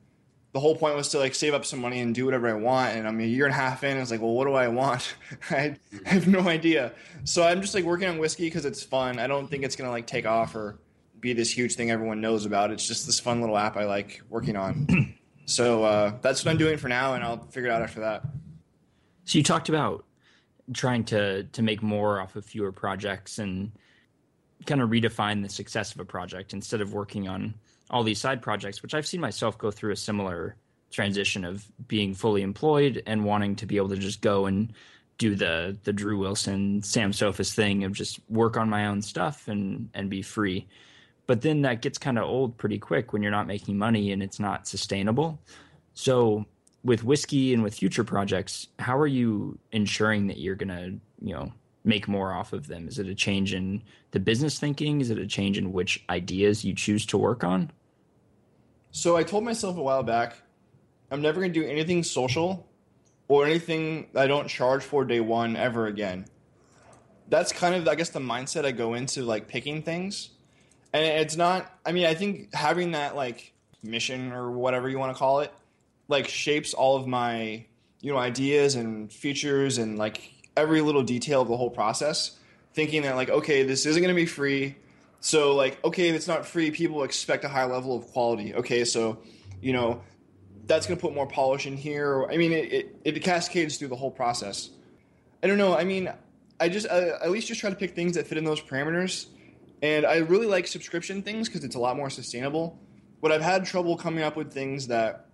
the 0.57 0.61
whole 0.61 0.75
point 0.75 0.97
was 0.97 1.11
to 1.11 1.19
like 1.19 1.35
save 1.35 1.53
up 1.53 1.67
some 1.67 1.83
money 1.83 2.01
and 2.01 2.15
do 2.15 2.25
whatever 2.25 2.49
I 2.49 2.55
want. 2.55 2.97
And 2.97 3.07
I'm 3.07 3.21
a 3.21 3.27
year 3.27 3.45
and 3.45 3.53
a 3.53 3.59
half 3.59 3.85
in, 3.85 3.99
it's 3.99 4.11
like, 4.11 4.23
well, 4.23 4.33
what 4.33 4.47
do 4.47 4.55
I 4.55 4.69
want? 4.69 5.15
I 5.51 5.77
have 6.07 6.27
no 6.27 6.49
idea. 6.49 6.95
So 7.25 7.43
I'm 7.43 7.61
just 7.61 7.75
like 7.75 7.85
working 7.85 8.09
on 8.09 8.17
whiskey 8.17 8.47
because 8.47 8.65
it's 8.65 8.83
fun. 8.83 9.19
I 9.19 9.27
don't 9.27 9.49
think 9.49 9.65
it's 9.65 9.77
gonna 9.77 9.91
like 9.91 10.07
take 10.07 10.25
off 10.25 10.55
or 10.55 10.79
be 11.21 11.35
this 11.35 11.51
huge 11.51 11.75
thing 11.75 11.91
everyone 11.91 12.23
knows 12.23 12.47
about. 12.47 12.71
It's 12.71 12.89
just 12.89 13.05
this 13.05 13.21
fun 13.21 13.43
little 13.43 13.59
app 13.59 13.77
I 13.77 13.85
like 13.85 14.23
working 14.31 14.57
on. 14.57 15.15
So 15.49 15.85
uh, 15.85 16.15
that's 16.23 16.45
what 16.45 16.51
I'm 16.51 16.57
doing 16.57 16.77
for 16.77 16.89
now, 16.89 17.15
and 17.15 17.23
I'll 17.23 17.39
figure 17.39 17.71
it 17.71 17.73
out 17.73 17.81
after 17.81 18.01
that. 18.01 18.23
So 19.27 19.39
you 19.39 19.45
talked 19.45 19.69
about 19.69 20.05
trying 20.75 21.05
to 21.05 21.45
to 21.45 21.63
make 21.63 21.85
more 21.85 22.21
off 22.21 22.35
of 22.35 22.45
fewer 22.45 22.73
projects 22.73 23.39
and 23.39 23.71
kind 24.67 24.81
of 24.81 24.91
redefine 24.91 25.45
the 25.45 25.49
success 25.49 25.95
of 25.95 26.01
a 26.01 26.05
project 26.05 26.53
instead 26.53 26.81
of 26.81 26.93
working 26.93 27.29
on 27.29 27.55
all 27.91 28.03
these 28.03 28.21
side 28.21 28.43
projects, 28.43 28.83
which 28.83 28.95
I've 28.95 29.07
seen 29.07 29.21
myself 29.21 29.59
go 29.59 29.71
through 29.71 29.93
a 29.93 29.97
similar 29.97 30.57
transition 30.91 31.45
of 31.45 31.65
being 31.89 32.15
fully 32.15 32.43
employed 32.43 33.03
and 33.07 33.25
wanting 33.25 33.57
to 33.57 33.67
be 33.67 33.77
able 33.77 33.89
to 33.91 33.97
just 33.97 34.21
go 34.21 34.47
and 34.47 34.73
do 35.19 35.35
the 35.35 35.77
the 35.85 35.93
Drew 35.93 36.19
Wilson, 36.19 36.83
Sam 36.83 37.13
Soffes 37.13 37.55
thing 37.55 37.85
of 37.85 37.93
just 37.93 38.21
work 38.29 38.57
on 38.57 38.69
my 38.69 38.87
own 38.87 39.03
stuff 39.03 39.49
and 39.49 39.89
and 39.95 40.11
be 40.11 40.23
free. 40.23 40.67
But 41.27 41.41
then 41.41 41.63
that 41.63 41.83
gets 41.83 41.99
kind 41.99 42.19
of 42.19 42.25
old 42.25 42.57
pretty 42.57 42.79
quick 42.79 43.13
when 43.13 43.23
you're 43.23 43.33
not 43.33 43.47
making 43.47 43.79
money 43.79 44.13
and 44.13 44.23
it's 44.23 44.39
not 44.39 44.69
sustainable. 44.69 45.41
So 45.95 46.45
with 46.85 47.03
whiskey 47.03 47.53
and 47.53 47.63
with 47.63 47.75
future 47.75 48.05
projects, 48.05 48.69
how 48.79 48.97
are 48.97 49.09
you 49.09 49.59
ensuring 49.73 50.29
that 50.29 50.39
you're 50.39 50.55
gonna, 50.55 50.93
you 51.21 51.35
know, 51.35 51.53
make 51.87 52.09
more 52.09 52.33
off 52.33 52.53
of 52.53 52.67
them? 52.67 52.89
Is 52.89 52.99
it 52.99 53.07
a 53.07 53.15
change 53.15 53.55
in 53.55 53.83
the 54.11 54.21
business 54.21 54.59
thinking? 54.59 55.01
Is 55.01 55.11
it 55.11 55.19
a 55.19 55.27
change 55.27 55.57
in 55.57 55.73
which 55.73 56.05
ideas 56.11 56.65
you 56.65 56.75
choose 56.75 57.07
to 57.07 57.17
work 57.17 57.45
on? 57.45 57.71
So 58.91 59.17
I 59.17 59.23
told 59.23 59.45
myself 59.45 59.77
a 59.77 59.83
while 59.83 60.03
back, 60.03 60.37
I'm 61.11 61.23
never 61.23 61.41
going 61.41 61.53
to 61.53 61.61
do 61.61 61.67
anything 61.67 62.03
social 62.03 62.67
or 63.29 63.47
anything 63.47 64.09
I 64.15 64.27
don't 64.27 64.49
charge 64.49 64.83
for 64.83 65.05
day 65.05 65.21
one 65.21 65.57
ever 65.57 65.87
again. 65.87 66.27
That's 67.29 67.53
kind 67.53 67.75
of, 67.75 67.87
I 67.89 67.95
guess, 67.95 68.11
the 68.11 68.21
mindset 68.21 68.65
I 68.65 68.73
go 68.73 68.95
into 68.95 69.23
like 69.23 69.49
picking 69.49 69.83
things. 69.83 70.31
And 70.93 71.05
it's 71.05 71.37
not, 71.37 71.73
I 71.85 71.93
mean, 71.93 72.07
I 72.07 72.15
think 72.15 72.55
having 72.55 72.93
that 72.93 73.15
like 73.15 73.53
mission 73.83 74.33
or 74.33 74.51
whatever 74.51 74.89
you 74.89 74.99
want 74.99 75.15
to 75.15 75.19
call 75.19 75.41
it, 75.41 75.53
like 76.09 76.29
shapes 76.29 76.73
all 76.75 76.97
of 76.97 77.07
my, 77.07 77.65
you 78.01 78.13
know, 78.13 78.19
ideas 78.19 78.77
and 78.77 79.13
features 79.13 79.79
and 79.79 79.99
like 79.99 80.33
every 80.57 80.81
little 80.81 81.03
detail 81.03 81.43
of 81.43 81.49
the 81.49 81.57
whole 81.57 81.71
process. 81.71 82.39
Thinking 82.75 83.03
that 83.03 83.17
like, 83.17 83.31
okay, 83.31 83.63
this 83.63 83.87
isn't 83.87 84.03
going 84.03 84.15
to 84.15 84.21
be 84.21 84.27
free. 84.27 84.77
So 85.21 85.55
like, 85.55 85.83
okay, 85.85 86.09
if 86.09 86.15
it's 86.15 86.29
not 86.29 86.47
free, 86.47 86.71
people 86.71 87.03
expect 87.05 87.45
a 87.45 87.49
high 87.49 87.65
level 87.65 87.97
of 87.97 88.07
quality. 88.09 88.55
Okay, 88.55 88.85
so, 88.85 89.19
you 89.61 89.73
know, 89.73 90.03
that's 90.67 90.87
going 90.87 90.99
to 90.99 91.01
put 91.01 91.15
more 91.15 91.27
polish 91.27 91.67
in 91.67 91.77
here. 91.77 92.27
I 92.31 92.37
mean, 92.37 92.53
it, 92.53 92.73
it, 92.73 93.01
it, 93.05 93.23
cascades 93.23 93.77
through 93.77 93.89
the 93.89 93.97
whole 93.97 94.11
process. 94.11 94.71
I 95.43 95.47
don't 95.47 95.59
know. 95.59 95.77
I 95.77 95.85
mean, 95.85 96.13
I 96.61 96.69
just 96.69 96.89
I, 96.89 97.09
at 97.09 97.31
least 97.31 97.49
just 97.49 97.61
try 97.61 97.71
to 97.71 97.77
pick 97.77 97.95
things 97.95 98.15
that 98.17 98.27
fit 98.27 98.37
in 98.37 98.45
those 98.45 98.61
parameters. 98.61 99.27
And 99.83 100.05
I 100.07 100.19
really 100.19 100.47
like 100.47 100.67
subscription 100.67 101.23
things 101.23 101.49
because 101.49 101.65
it's 101.65 101.77
a 101.77 101.79
lot 101.79 101.97
more 101.97 102.11
sustainable. 102.11 102.79
But 103.23 103.33
I've 103.33 103.43
had 103.43 103.65
trouble 103.65 103.97
coming 103.97 104.23
up 104.23 104.37
with 104.37 104.53
things 104.53 104.89
that 104.89 105.27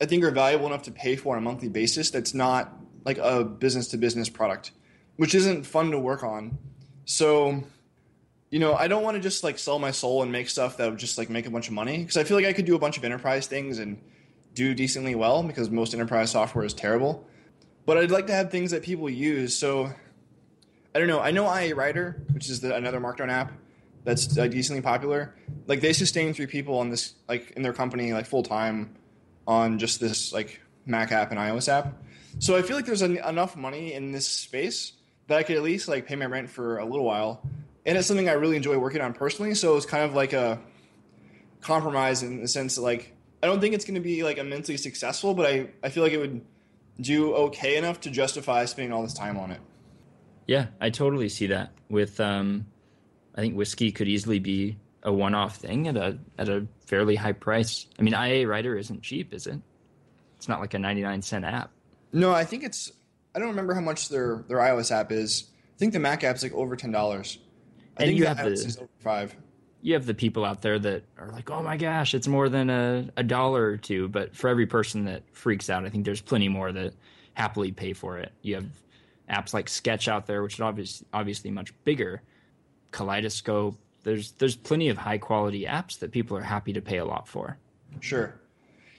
I 0.00 0.06
think 0.06 0.24
are 0.24 0.30
valuable 0.30 0.66
enough 0.66 0.82
to 0.82 0.92
pay 0.92 1.16
for 1.16 1.36
on 1.36 1.42
a 1.42 1.44
monthly 1.44 1.68
basis. 1.68 2.10
That's 2.10 2.34
not 2.34 2.72
like 3.04 3.18
a 3.18 3.44
business 3.44 3.88
to 3.88 3.96
business 3.96 4.28
product, 4.28 4.72
which 5.16 5.34
isn't 5.34 5.64
fun 5.64 5.90
to 5.90 5.98
work 5.98 6.22
on. 6.22 6.58
So, 7.04 7.64
you 8.50 8.58
know, 8.58 8.74
I 8.74 8.88
don't 8.88 9.02
want 9.02 9.16
to 9.16 9.20
just 9.20 9.42
like 9.42 9.58
sell 9.58 9.78
my 9.78 9.90
soul 9.90 10.22
and 10.22 10.30
make 10.30 10.48
stuff 10.48 10.76
that 10.76 10.88
would 10.90 10.98
just 10.98 11.18
like 11.18 11.30
make 11.30 11.46
a 11.46 11.50
bunch 11.50 11.68
of 11.68 11.74
money 11.74 11.98
because 11.98 12.16
I 12.16 12.24
feel 12.24 12.36
like 12.36 12.46
I 12.46 12.52
could 12.52 12.66
do 12.66 12.74
a 12.74 12.78
bunch 12.78 12.96
of 12.96 13.04
enterprise 13.04 13.46
things 13.46 13.78
and 13.78 14.00
do 14.54 14.74
decently 14.74 15.14
well 15.14 15.42
because 15.42 15.70
most 15.70 15.94
enterprise 15.94 16.30
software 16.30 16.64
is 16.64 16.74
terrible. 16.74 17.26
But 17.84 17.98
I'd 17.98 18.10
like 18.10 18.26
to 18.28 18.32
have 18.32 18.50
things 18.50 18.70
that 18.70 18.82
people 18.82 19.10
use. 19.10 19.56
So 19.56 19.92
I 20.94 20.98
don't 20.98 21.08
know. 21.08 21.20
I 21.20 21.30
know 21.30 21.52
IA 21.52 21.74
Writer, 21.74 22.22
which 22.32 22.48
is 22.48 22.60
the, 22.60 22.74
another 22.74 23.00
Markdown 23.00 23.30
app 23.30 23.52
that's 24.04 24.36
uh, 24.36 24.46
decently 24.46 24.82
popular. 24.82 25.34
Like 25.66 25.80
they 25.80 25.92
sustain 25.92 26.34
three 26.34 26.46
people 26.46 26.78
on 26.78 26.90
this, 26.90 27.14
like 27.28 27.52
in 27.52 27.62
their 27.62 27.72
company, 27.72 28.12
like 28.12 28.26
full 28.26 28.42
time 28.42 28.94
on 29.46 29.78
just 29.78 30.00
this 30.00 30.32
like 30.32 30.60
Mac 30.86 31.12
app 31.12 31.30
and 31.30 31.40
iOS 31.40 31.68
app. 31.68 32.02
So 32.38 32.56
I 32.56 32.62
feel 32.62 32.76
like 32.76 32.86
there's 32.86 33.02
an, 33.02 33.18
enough 33.18 33.56
money 33.56 33.92
in 33.92 34.12
this 34.12 34.26
space 34.26 34.92
that 35.28 35.38
I 35.38 35.42
could 35.42 35.56
at 35.56 35.62
least 35.62 35.88
like 35.88 36.06
pay 36.06 36.16
my 36.16 36.26
rent 36.26 36.50
for 36.50 36.78
a 36.78 36.84
little 36.84 37.04
while, 37.04 37.42
and 37.86 37.96
it's 37.96 38.06
something 38.06 38.28
I 38.28 38.32
really 38.32 38.56
enjoy 38.56 38.78
working 38.78 39.00
on 39.00 39.12
personally. 39.12 39.54
So 39.54 39.76
it's 39.76 39.86
kind 39.86 40.04
of 40.04 40.14
like 40.14 40.32
a 40.32 40.58
compromise 41.60 42.22
in 42.22 42.40
the 42.40 42.48
sense 42.48 42.74
that 42.76 42.82
like 42.82 43.14
I 43.42 43.46
don't 43.46 43.60
think 43.60 43.74
it's 43.74 43.84
going 43.84 43.94
to 43.94 44.00
be 44.00 44.22
like 44.22 44.38
immensely 44.38 44.76
successful, 44.76 45.34
but 45.34 45.46
I, 45.46 45.68
I 45.82 45.88
feel 45.88 46.02
like 46.02 46.12
it 46.12 46.18
would 46.18 46.44
do 47.00 47.34
okay 47.34 47.76
enough 47.76 48.00
to 48.02 48.10
justify 48.10 48.64
spending 48.64 48.92
all 48.92 49.02
this 49.02 49.14
time 49.14 49.38
on 49.38 49.50
it. 49.50 49.60
Yeah, 50.46 50.66
I 50.80 50.90
totally 50.90 51.28
see 51.28 51.46
that. 51.48 51.72
With 51.88 52.20
um, 52.20 52.66
I 53.34 53.40
think 53.40 53.56
whiskey 53.56 53.92
could 53.92 54.08
easily 54.08 54.38
be 54.38 54.76
a 55.02 55.12
one-off 55.12 55.56
thing 55.56 55.88
at 55.88 55.96
a 55.96 56.18
at 56.38 56.48
a 56.48 56.66
fairly 56.86 57.16
high 57.16 57.32
price. 57.32 57.86
I 57.98 58.02
mean, 58.02 58.14
IA 58.14 58.46
Writer 58.46 58.76
isn't 58.76 59.02
cheap, 59.02 59.32
is 59.32 59.46
it? 59.46 59.60
It's 60.36 60.48
not 60.48 60.60
like 60.60 60.74
a 60.74 60.78
ninety-nine 60.78 61.22
cent 61.22 61.44
app. 61.44 61.70
No, 62.12 62.32
I 62.32 62.44
think 62.44 62.64
it's. 62.64 62.92
I 63.34 63.38
don't 63.38 63.48
remember 63.48 63.74
how 63.74 63.80
much 63.80 64.08
their 64.08 64.44
their 64.48 64.58
iOS 64.58 64.90
app 64.90 65.10
is. 65.12 65.44
I 65.74 65.78
think 65.78 65.92
the 65.92 65.98
Mac 65.98 66.22
app's 66.24 66.42
like 66.42 66.52
over 66.52 66.76
ten 66.76 66.90
dollars. 66.92 67.38
I 67.96 68.04
and 68.04 68.08
think 68.08 68.18
you 68.18 68.24
the 68.24 68.28
have 68.28 68.38
iOS 68.38 68.62
the 68.62 68.66
is 68.68 68.76
over 68.78 68.88
five. 69.00 69.34
you 69.80 69.94
have 69.94 70.06
the 70.06 70.14
people 70.14 70.44
out 70.44 70.62
there 70.62 70.78
that 70.78 71.04
are 71.18 71.30
like, 71.30 71.50
oh 71.50 71.62
my 71.62 71.76
gosh, 71.76 72.14
it's 72.14 72.28
more 72.28 72.48
than 72.48 72.70
a, 72.70 73.08
a 73.16 73.22
dollar 73.22 73.64
or 73.64 73.76
two. 73.76 74.08
But 74.08 74.36
for 74.36 74.48
every 74.48 74.66
person 74.66 75.04
that 75.06 75.22
freaks 75.32 75.70
out, 75.70 75.84
I 75.84 75.88
think 75.88 76.04
there's 76.04 76.20
plenty 76.20 76.48
more 76.48 76.70
that 76.72 76.94
happily 77.34 77.72
pay 77.72 77.92
for 77.94 78.18
it. 78.18 78.32
You 78.42 78.56
have 78.56 78.66
apps 79.30 79.54
like 79.54 79.68
Sketch 79.68 80.08
out 80.08 80.26
there, 80.26 80.42
which 80.42 80.54
is 80.54 80.60
obviously 80.60 81.06
obviously 81.12 81.50
much 81.50 81.72
bigger. 81.84 82.22
Kaleidoscope. 82.90 83.78
There's 84.04 84.32
there's 84.32 84.56
plenty 84.56 84.88
of 84.88 84.98
high 84.98 85.18
quality 85.18 85.64
apps 85.64 85.98
that 86.00 86.10
people 86.10 86.36
are 86.36 86.42
happy 86.42 86.72
to 86.74 86.80
pay 86.82 86.98
a 86.98 87.04
lot 87.04 87.26
for. 87.28 87.56
Sure. 88.00 88.34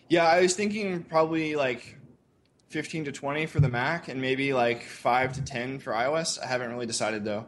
Yeah, 0.09 0.25
I 0.25 0.41
was 0.41 0.55
thinking 0.55 1.03
probably 1.03 1.55
like 1.55 1.97
fifteen 2.73 3.05
to 3.05 3.11
twenty 3.11 3.45
for 3.45 3.59
the 3.59 3.69
Mac, 3.69 4.07
and 4.09 4.19
maybe 4.19 4.51
like 4.53 4.83
five 4.83 5.33
to 5.33 5.41
ten 5.41 5.79
for 5.79 5.93
iOS. 5.93 6.41
I 6.41 6.47
haven't 6.47 6.71
really 6.71 6.85
decided 6.85 7.23
though. 7.23 7.45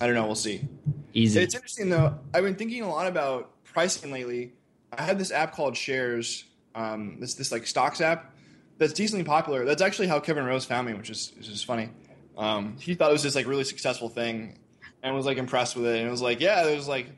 I 0.00 0.06
don't 0.06 0.14
know. 0.14 0.26
We'll 0.26 0.34
see. 0.34 0.68
Easy. 1.14 1.40
It's 1.40 1.54
interesting 1.54 1.90
though. 1.90 2.18
I've 2.32 2.44
been 2.44 2.54
thinking 2.54 2.82
a 2.82 2.88
lot 2.88 3.06
about 3.06 3.64
pricing 3.64 4.12
lately. 4.12 4.52
I 4.96 5.02
had 5.02 5.18
this 5.18 5.32
app 5.32 5.54
called 5.54 5.76
Shares. 5.76 6.44
Um, 6.74 7.18
this 7.20 7.34
this 7.34 7.50
like 7.52 7.66
stocks 7.66 8.00
app 8.00 8.32
that's 8.78 8.92
decently 8.92 9.24
popular. 9.24 9.64
That's 9.64 9.82
actually 9.82 10.08
how 10.08 10.20
Kevin 10.20 10.44
Rose 10.44 10.64
found 10.64 10.86
me, 10.86 10.94
which 10.94 11.10
is 11.10 11.32
which 11.36 11.48
is 11.48 11.62
funny. 11.62 11.90
Um, 12.38 12.76
he 12.78 12.94
thought 12.94 13.10
it 13.10 13.12
was 13.12 13.22
this 13.22 13.34
like 13.34 13.46
really 13.46 13.64
successful 13.64 14.08
thing, 14.08 14.58
and 15.02 15.14
was 15.14 15.26
like 15.26 15.38
impressed 15.38 15.76
with 15.76 15.86
it. 15.86 15.98
And 15.98 16.06
it 16.08 16.10
was 16.10 16.22
like, 16.22 16.40
yeah, 16.40 16.66
it 16.66 16.74
was 16.76 16.88
like 16.88 17.08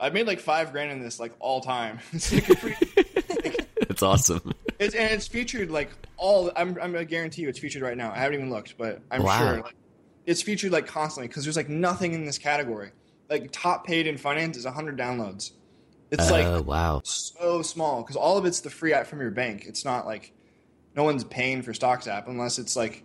I 0.00 0.10
made 0.10 0.26
like 0.26 0.40
five 0.40 0.72
grand 0.72 0.90
in 0.90 1.00
this 1.02 1.20
like 1.20 1.32
all 1.38 1.60
time. 1.60 2.00
it's, 2.12 2.32
like, 2.32 2.44
pretty- 2.46 2.86
It's 3.88 4.02
awesome. 4.02 4.52
It's 4.78 4.94
and 4.94 5.12
it's 5.12 5.26
featured 5.26 5.70
like 5.70 5.90
all. 6.16 6.50
I'm 6.56 6.76
I'm 6.80 6.94
I 6.96 7.04
guarantee 7.04 7.42
you 7.42 7.48
it's 7.48 7.58
featured 7.58 7.82
right 7.82 7.96
now. 7.96 8.10
I 8.12 8.18
haven't 8.18 8.34
even 8.38 8.50
looked, 8.50 8.76
but 8.78 9.00
I'm 9.10 9.22
Wow. 9.22 9.38
sure 9.38 9.62
like, 9.62 9.74
it's 10.26 10.42
featured 10.42 10.72
like 10.72 10.86
constantly 10.86 11.28
because 11.28 11.44
there's 11.44 11.56
like 11.56 11.68
nothing 11.68 12.12
in 12.14 12.24
this 12.24 12.38
category. 12.38 12.90
Like 13.28 13.50
top 13.52 13.86
paid 13.86 14.06
in 14.06 14.16
finance 14.16 14.56
is 14.56 14.64
100 14.64 14.96
downloads. 14.96 15.52
It's 16.10 16.30
Oh 16.30 16.32
like 16.32 16.66
wow. 16.66 17.00
so 17.04 17.62
small 17.62 18.02
because 18.02 18.16
all 18.16 18.38
of 18.38 18.46
it's 18.46 18.60
the 18.60 18.70
free 18.70 18.92
app 18.92 19.06
from 19.06 19.20
your 19.20 19.30
bank. 19.30 19.64
It's 19.66 19.84
not 19.84 20.06
like 20.06 20.32
no 20.94 21.02
one's 21.04 21.24
paying 21.24 21.62
for 21.62 21.74
stocks 21.74 22.06
app 22.06 22.28
unless 22.28 22.58
it's 22.58 22.76
like 22.76 23.04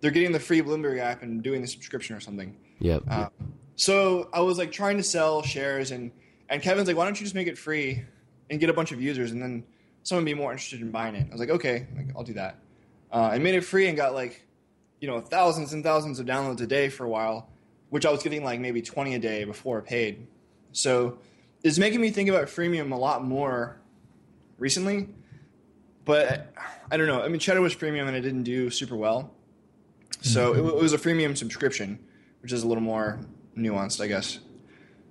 they're 0.00 0.10
getting 0.10 0.32
the 0.32 0.40
free 0.40 0.62
Bloomberg 0.62 0.98
app 0.98 1.22
and 1.22 1.42
doing 1.42 1.60
the 1.60 1.68
subscription 1.68 2.16
or 2.16 2.20
something. 2.20 2.56
Yep. 2.78 3.02
Uh, 3.08 3.28
so 3.76 4.28
I 4.32 4.40
was 4.40 4.56
like 4.58 4.72
trying 4.72 4.96
to 4.96 5.02
sell 5.02 5.42
shares 5.42 5.90
and 5.90 6.10
and 6.48 6.60
Kevin's 6.62 6.88
like, 6.88 6.96
why 6.96 7.04
don't 7.04 7.18
you 7.20 7.24
just 7.24 7.34
make 7.34 7.46
it 7.46 7.56
free 7.58 8.02
and 8.48 8.58
get 8.58 8.68
a 8.70 8.72
bunch 8.72 8.90
of 8.90 9.00
users 9.00 9.30
and 9.32 9.40
then 9.40 9.62
someone 10.02 10.24
be 10.24 10.34
more 10.34 10.52
interested 10.52 10.80
in 10.80 10.90
buying 10.90 11.14
it. 11.14 11.26
I 11.28 11.32
was 11.32 11.40
like, 11.40 11.50
okay, 11.50 11.86
like, 11.96 12.06
I'll 12.16 12.24
do 12.24 12.34
that. 12.34 12.56
Uh, 13.12 13.30
I 13.32 13.38
made 13.38 13.54
it 13.54 13.62
free 13.62 13.88
and 13.88 13.96
got 13.96 14.14
like, 14.14 14.46
you 15.00 15.08
know, 15.08 15.20
thousands 15.20 15.72
and 15.72 15.82
thousands 15.82 16.18
of 16.20 16.26
downloads 16.26 16.60
a 16.60 16.66
day 16.66 16.88
for 16.88 17.04
a 17.04 17.08
while, 17.08 17.48
which 17.90 18.06
I 18.06 18.10
was 18.10 18.22
getting 18.22 18.44
like 18.44 18.60
maybe 18.60 18.82
20 18.82 19.14
a 19.14 19.18
day 19.18 19.44
before 19.44 19.78
I 19.78 19.80
paid. 19.82 20.26
So 20.72 21.18
it's 21.62 21.78
making 21.78 22.00
me 22.00 22.10
think 22.10 22.28
about 22.28 22.46
freemium 22.46 22.92
a 22.92 22.96
lot 22.96 23.24
more 23.24 23.76
recently. 24.58 25.08
But 26.04 26.52
I 26.90 26.96
don't 26.96 27.06
know. 27.06 27.22
I 27.22 27.28
mean, 27.28 27.38
Cheddar 27.40 27.60
was 27.60 27.74
premium 27.74 28.08
and 28.08 28.16
it 28.16 28.22
didn't 28.22 28.44
do 28.44 28.70
super 28.70 28.96
well. 28.96 29.32
So 30.22 30.54
it, 30.54 30.60
wa- 30.62 30.70
it 30.70 30.82
was 30.82 30.92
a 30.92 30.98
freemium 30.98 31.36
subscription, 31.36 31.98
which 32.42 32.52
is 32.52 32.62
a 32.62 32.68
little 32.68 32.82
more 32.82 33.18
nuanced, 33.56 34.00
I 34.00 34.06
guess. 34.06 34.38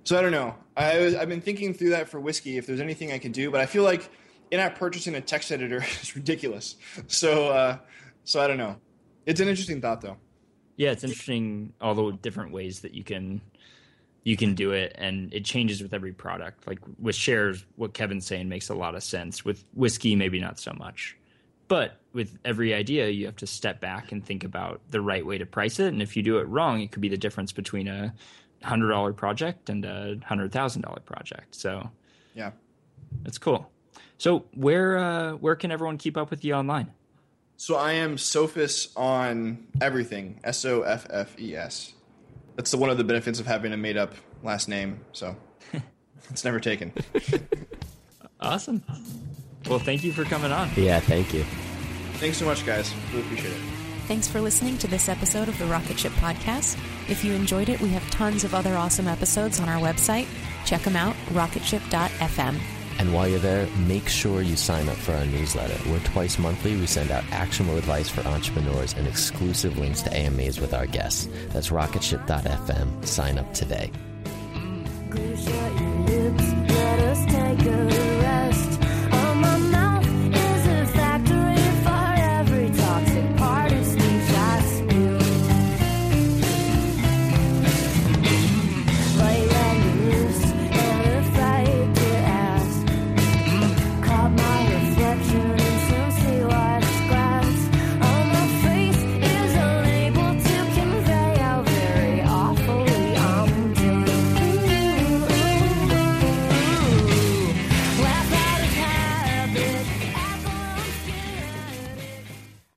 So 0.04 0.18
I 0.18 0.22
don't 0.22 0.32
know. 0.32 0.54
I 0.76 0.98
was, 0.98 1.14
I've 1.14 1.28
been 1.28 1.40
thinking 1.40 1.74
through 1.74 1.90
that 1.90 2.08
for 2.08 2.20
whiskey 2.20 2.56
if 2.58 2.66
there's 2.66 2.80
anything 2.80 3.12
I 3.12 3.18
could 3.18 3.32
do, 3.32 3.50
but 3.50 3.60
I 3.60 3.66
feel 3.66 3.82
like 3.82 4.10
in-app 4.50 4.78
purchasing 4.78 5.14
a 5.14 5.20
text 5.20 5.52
editor 5.52 5.84
is 6.02 6.14
ridiculous. 6.16 6.76
So 7.06 7.48
uh, 7.48 7.78
so 8.24 8.40
I 8.40 8.46
don't 8.46 8.58
know. 8.58 8.76
It's 9.26 9.40
an 9.40 9.48
interesting 9.48 9.80
thought 9.80 10.00
though. 10.00 10.16
Yeah, 10.76 10.92
it's 10.92 11.04
interesting 11.04 11.72
all 11.80 11.94
the 11.94 12.12
different 12.12 12.52
ways 12.52 12.80
that 12.80 12.94
you 12.94 13.04
can 13.04 13.40
you 14.22 14.36
can 14.36 14.54
do 14.54 14.72
it 14.72 14.94
and 14.98 15.32
it 15.32 15.44
changes 15.44 15.82
with 15.82 15.94
every 15.94 16.12
product. 16.12 16.66
Like 16.66 16.78
with 16.98 17.14
shares, 17.14 17.64
what 17.76 17.94
Kevin's 17.94 18.26
saying 18.26 18.48
makes 18.48 18.68
a 18.68 18.74
lot 18.74 18.94
of 18.94 19.02
sense. 19.02 19.44
With 19.44 19.64
whiskey, 19.74 20.14
maybe 20.16 20.40
not 20.40 20.58
so 20.58 20.72
much. 20.78 21.16
But 21.68 22.00
with 22.12 22.36
every 22.44 22.74
idea, 22.74 23.08
you 23.10 23.26
have 23.26 23.36
to 23.36 23.46
step 23.46 23.80
back 23.80 24.10
and 24.10 24.24
think 24.24 24.42
about 24.42 24.80
the 24.90 25.00
right 25.00 25.24
way 25.24 25.38
to 25.38 25.46
price 25.46 25.78
it. 25.78 25.86
And 25.88 26.02
if 26.02 26.16
you 26.16 26.22
do 26.22 26.38
it 26.38 26.48
wrong, 26.48 26.80
it 26.80 26.90
could 26.90 27.00
be 27.00 27.08
the 27.08 27.16
difference 27.16 27.52
between 27.52 27.86
a 27.86 28.12
hundred 28.62 28.88
dollar 28.88 29.12
project 29.12 29.70
and 29.70 29.84
a 29.84 30.16
hundred 30.24 30.50
thousand 30.52 30.82
dollar 30.82 31.00
project. 31.00 31.54
So 31.54 31.88
Yeah. 32.34 32.50
it's 33.24 33.38
cool. 33.38 33.70
So 34.20 34.44
where 34.52 34.98
uh, 34.98 35.32
where 35.32 35.56
can 35.56 35.70
everyone 35.70 35.96
keep 35.96 36.18
up 36.18 36.28
with 36.28 36.44
you 36.44 36.52
online? 36.52 36.92
So 37.56 37.76
I 37.76 37.92
am 37.92 38.16
Soffes 38.16 38.90
on 38.94 39.66
everything. 39.80 40.40
S 40.44 40.62
O 40.66 40.82
F 40.82 41.06
F 41.08 41.40
E 41.40 41.56
S. 41.56 41.94
That's 42.54 42.70
the, 42.70 42.76
one 42.76 42.90
of 42.90 42.98
the 42.98 43.04
benefits 43.04 43.40
of 43.40 43.46
having 43.46 43.72
a 43.72 43.78
made 43.78 43.96
up 43.96 44.12
last 44.42 44.68
name. 44.68 45.00
So 45.12 45.34
it's 46.30 46.44
never 46.44 46.60
taken. 46.60 46.92
Awesome. 48.42 48.82
Well, 49.68 49.78
thank 49.78 50.04
you 50.04 50.12
for 50.12 50.24
coming 50.24 50.52
on. 50.52 50.68
Yeah, 50.76 51.00
thank 51.00 51.32
you. 51.32 51.44
Thanks 52.14 52.36
so 52.36 52.44
much, 52.44 52.66
guys. 52.66 52.92
Really 53.12 53.22
appreciate 53.24 53.52
it. 53.52 53.60
Thanks 54.06 54.28
for 54.28 54.42
listening 54.42 54.76
to 54.78 54.86
this 54.86 55.08
episode 55.08 55.48
of 55.48 55.58
the 55.58 55.66
Rocket 55.66 55.98
Ship 55.98 56.12
Podcast. 56.12 56.78
If 57.08 57.24
you 57.24 57.32
enjoyed 57.32 57.70
it, 57.70 57.80
we 57.80 57.88
have 57.90 58.10
tons 58.10 58.44
of 58.44 58.54
other 58.54 58.76
awesome 58.76 59.08
episodes 59.08 59.60
on 59.60 59.68
our 59.70 59.80
website. 59.80 60.26
Check 60.66 60.82
them 60.82 60.96
out, 60.96 61.14
rocketship.fm. 61.28 62.60
And 63.00 63.14
while 63.14 63.26
you're 63.26 63.38
there, 63.38 63.66
make 63.88 64.10
sure 64.10 64.42
you 64.42 64.56
sign 64.56 64.86
up 64.90 64.96
for 64.96 65.14
our 65.14 65.24
newsletter. 65.24 65.72
Where 65.88 66.00
twice 66.00 66.38
monthly 66.38 66.76
we 66.76 66.86
send 66.86 67.10
out 67.10 67.24
actionable 67.32 67.78
advice 67.78 68.10
for 68.10 68.20
entrepreneurs 68.28 68.92
and 68.92 69.08
exclusive 69.08 69.78
links 69.78 70.02
to 70.02 70.14
AMAs 70.14 70.60
with 70.60 70.74
our 70.74 70.84
guests. 70.84 71.26
That's 71.48 71.70
rocketship.fm. 71.70 73.06
Sign 73.06 73.38
up 73.38 73.54
today. 73.54 73.90
You 75.16 75.89